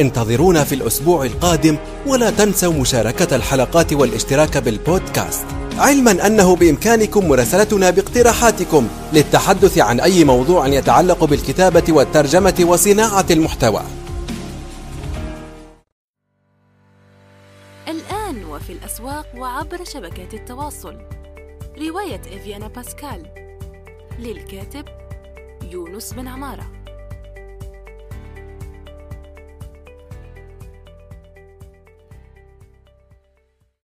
انتظرونا 0.00 0.64
في 0.64 0.74
الأسبوع 0.74 1.24
القادم 1.24 1.76
ولا 2.06 2.30
تنسوا 2.30 2.72
مشاركة 2.72 3.36
الحلقات 3.36 3.92
والاشتراك 3.92 4.58
بالبودكاست. 4.58 5.44
علما 5.78 6.26
أنه 6.26 6.56
بإمكانكم 6.56 7.28
مراسلتنا 7.28 7.90
باقتراحاتكم 7.90 8.88
للتحدث 9.12 9.78
عن 9.78 10.00
أي 10.00 10.24
موضوع 10.24 10.66
يتعلق 10.66 11.24
بالكتابة 11.24 11.84
والترجمة 11.88 12.54
وصناعة 12.60 13.26
المحتوى. 13.30 13.82
الآن 17.88 18.44
وفي 18.44 18.72
الأسواق 18.72 19.26
وعبر 19.38 19.84
شبكات 19.84 20.34
التواصل. 20.34 20.96
رواية 21.78 22.20
إفيانا 22.36 22.68
باسكال. 22.68 23.26
للكاتب 24.18 24.84
يونس 25.74 26.12
بن 26.12 26.28
عمارة. 26.28 26.83